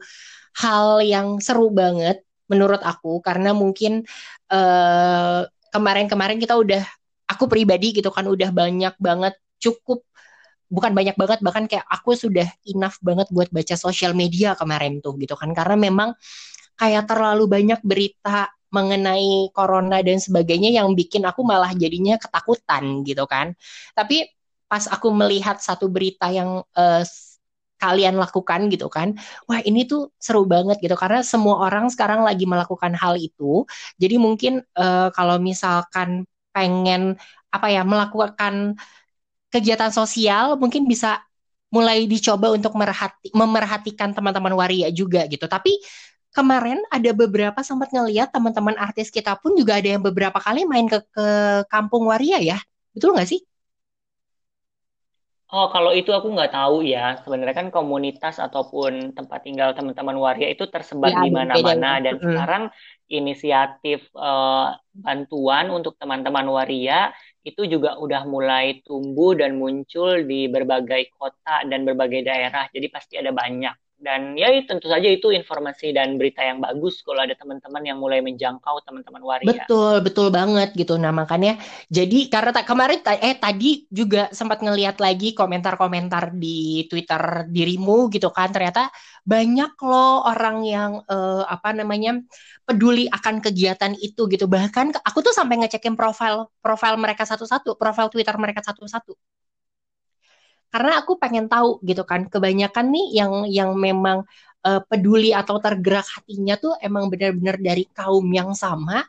[0.55, 4.07] hal yang seru banget menurut aku karena mungkin
[4.55, 6.87] uh, kemarin-kemarin kita udah
[7.27, 10.07] aku pribadi gitu kan udah banyak banget cukup
[10.71, 15.19] bukan banyak banget bahkan kayak aku sudah enough banget buat baca sosial media kemarin tuh
[15.19, 16.15] gitu kan karena memang
[16.79, 23.23] kayak terlalu banyak berita mengenai corona dan sebagainya yang bikin aku malah jadinya ketakutan gitu
[23.31, 23.55] kan.
[23.95, 24.27] Tapi
[24.67, 27.03] pas aku melihat satu berita yang uh,
[27.85, 29.13] kalian lakukan gitu kan.
[29.49, 33.69] Wah, ini tuh seru banget gitu karena semua orang sekarang lagi melakukan hal itu.
[34.01, 36.25] Jadi mungkin uh, kalau misalkan
[36.57, 37.21] pengen
[37.53, 38.75] apa ya melakukan
[39.53, 41.23] kegiatan sosial mungkin bisa
[41.75, 45.47] mulai dicoba untuk merhati, memerhatikan teman-teman waria juga gitu.
[45.51, 45.83] Tapi
[46.35, 50.87] kemarin ada beberapa sempat ngeliat teman-teman artis kita pun juga ada yang beberapa kali main
[50.91, 51.27] ke, ke
[51.71, 52.59] kampung waria ya.
[52.95, 53.43] Betul nggak sih?
[55.55, 57.23] Oh, kalau itu aku nggak tahu ya.
[57.23, 62.23] Sebenarnya kan komunitas ataupun tempat tinggal teman-teman waria itu tersebar ya, di mana-mana dan mm.
[62.27, 62.63] sekarang
[63.07, 67.15] inisiatif uh, bantuan untuk teman-teman waria
[67.47, 72.67] itu juga udah mulai tumbuh dan muncul di berbagai kota dan berbagai daerah.
[72.75, 77.25] Jadi pasti ada banyak dan ya tentu saja itu informasi dan berita yang bagus kalau
[77.25, 79.49] ada teman-teman yang mulai menjangkau teman-teman waria.
[79.49, 81.01] Betul, betul banget gitu.
[81.01, 81.57] Nah, makanya
[81.89, 88.53] jadi karena kemarin eh tadi juga sempat ngelihat lagi komentar-komentar di Twitter dirimu gitu kan
[88.53, 88.93] ternyata
[89.25, 92.21] banyak loh orang yang eh, apa namanya
[92.69, 94.45] peduli akan kegiatan itu gitu.
[94.45, 99.34] Bahkan aku tuh sampai ngecekin profil profil mereka satu-satu, profil Twitter mereka satu-satu
[100.75, 104.27] karena aku pengen tahu gitu kan kebanyakan nih yang yang memang
[104.67, 109.07] uh, peduli atau tergerak hatinya tuh emang benar-benar dari kaum yang sama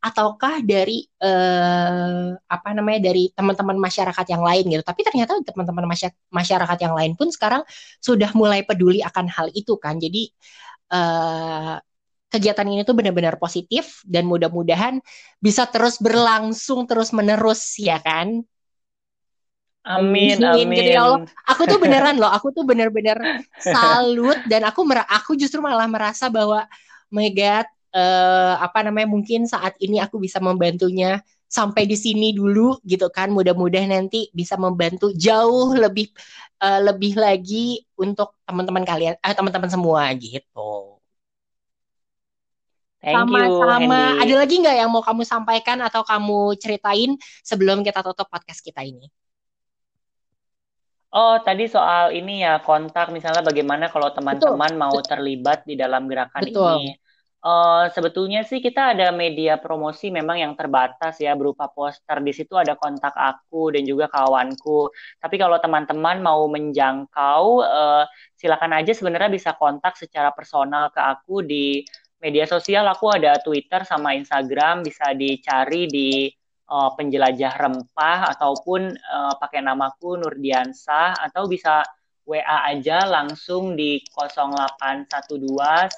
[0.00, 4.82] ataukah dari uh, apa namanya dari teman-teman masyarakat yang lain gitu.
[4.82, 5.84] Tapi ternyata teman-teman
[6.32, 7.62] masyarakat yang lain pun sekarang
[8.00, 10.00] sudah mulai peduli akan hal itu kan.
[10.00, 10.32] Jadi
[10.96, 11.76] uh,
[12.32, 14.98] kegiatan ini tuh benar-benar positif dan mudah-mudahan
[15.38, 18.42] bisa terus berlangsung terus menerus ya kan
[19.82, 20.78] Amin, amin.
[20.78, 21.20] Gitu ya Allah.
[21.50, 23.18] Aku tuh beneran loh, aku tuh bener-bener
[23.74, 26.66] salut dan aku mer aku justru malah merasa bahwa
[27.10, 31.18] my God, uh, apa namanya mungkin saat ini aku bisa membantunya
[31.50, 33.34] sampai di sini dulu gitu kan.
[33.34, 36.14] Mudah-mudahan nanti bisa membantu jauh lebih
[36.62, 41.02] uh, lebih lagi untuk teman-teman kalian, eh, teman-teman semua gitu.
[43.12, 44.14] Sama-sama.
[44.22, 48.80] Ada lagi nggak yang mau kamu sampaikan atau kamu ceritain sebelum kita tutup podcast kita
[48.86, 49.10] ini?
[51.12, 56.40] Oh, tadi soal ini ya kontak misalnya bagaimana kalau teman-teman mau terlibat di dalam gerakan
[56.40, 56.72] Betul.
[56.80, 56.96] ini.
[57.42, 62.16] Uh, sebetulnya sih kita ada media promosi memang yang terbatas ya berupa poster.
[62.24, 64.88] Di situ ada kontak aku dan juga kawanku.
[65.20, 68.08] Tapi kalau teman-teman mau menjangkau, uh,
[68.40, 71.84] silakan aja sebenarnya bisa kontak secara personal ke aku di
[72.24, 72.88] media sosial.
[72.88, 76.32] Aku ada Twitter sama Instagram, bisa dicari di
[76.68, 81.82] uh, penjelajah rempah ataupun uh, pakai namaku Nurdiansah atau bisa
[82.22, 85.90] WA aja langsung di 0812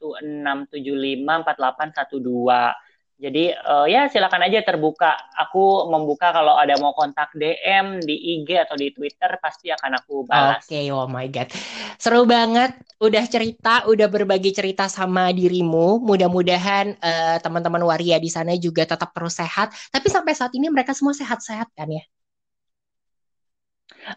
[0.00, 2.89] 1675 4812.
[3.20, 5.12] Jadi uh, ya silakan aja terbuka.
[5.36, 10.24] Aku membuka kalau ada mau kontak DM di IG atau di Twitter pasti akan aku
[10.24, 10.64] balas.
[10.64, 11.52] Oke, okay, oh my god.
[12.00, 16.00] Seru banget udah cerita, udah berbagi cerita sama dirimu.
[16.00, 19.68] Mudah-mudahan uh, teman-teman waria di sana juga tetap terus sehat.
[19.92, 22.00] Tapi sampai saat ini mereka semua sehat-sehat kan ya?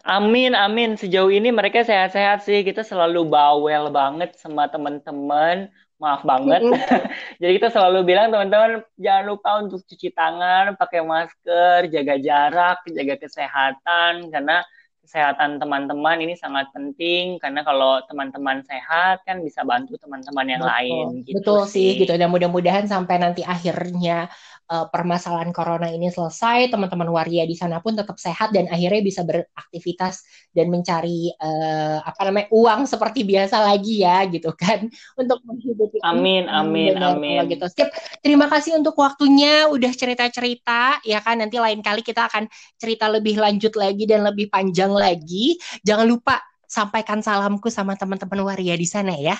[0.00, 0.96] Amin, amin.
[0.96, 2.64] Sejauh ini mereka sehat-sehat sih.
[2.64, 5.68] Kita selalu bawel banget sama teman-teman
[6.04, 6.60] maaf banget.
[7.40, 13.14] Jadi kita selalu bilang teman-teman jangan lupa untuk cuci tangan, pakai masker, jaga jarak, jaga
[13.16, 14.60] kesehatan karena
[15.04, 20.72] kesehatan teman-teman ini sangat penting karena kalau teman-teman sehat kan bisa bantu teman-teman yang Betul.
[20.72, 24.32] lain gitu Betul sih gitu dan mudah-mudahan sampai nanti akhirnya
[24.70, 29.20] uh, permasalahan corona ini selesai, teman-teman waria di sana pun tetap sehat dan akhirnya bisa
[29.26, 30.24] beraktivitas
[30.54, 34.88] dan mencari uh, apa namanya uang seperti biasa lagi ya gitu kan
[35.20, 36.00] untuk menghidupi.
[36.04, 37.44] Amin, amin, benar, amin.
[37.50, 37.66] Gitu.
[37.72, 37.88] Sip.
[38.24, 41.40] Terima kasih untuk waktunya, udah cerita-cerita ya kan.
[41.40, 42.48] Nanti lain kali kita akan
[42.80, 45.58] cerita lebih lanjut lagi dan lebih panjang lagi.
[45.82, 49.38] Jangan lupa sampaikan salamku sama teman-teman waria di sana ya.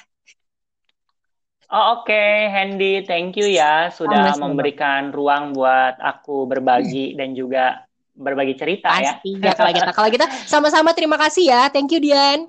[1.74, 2.52] Oh, Oke, okay.
[2.54, 4.52] Handy, thank you ya sudah Sama-sama.
[4.52, 7.82] memberikan ruang buat aku berbagi dan juga
[8.14, 9.18] berbagi cerita ya.
[9.18, 11.66] Pasti ya kalau kita kalau kita sama-sama terima kasih ya.
[11.74, 12.46] Thank you Dian.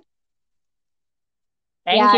[1.86, 2.06] Thank ya.
[2.06, 2.14] you.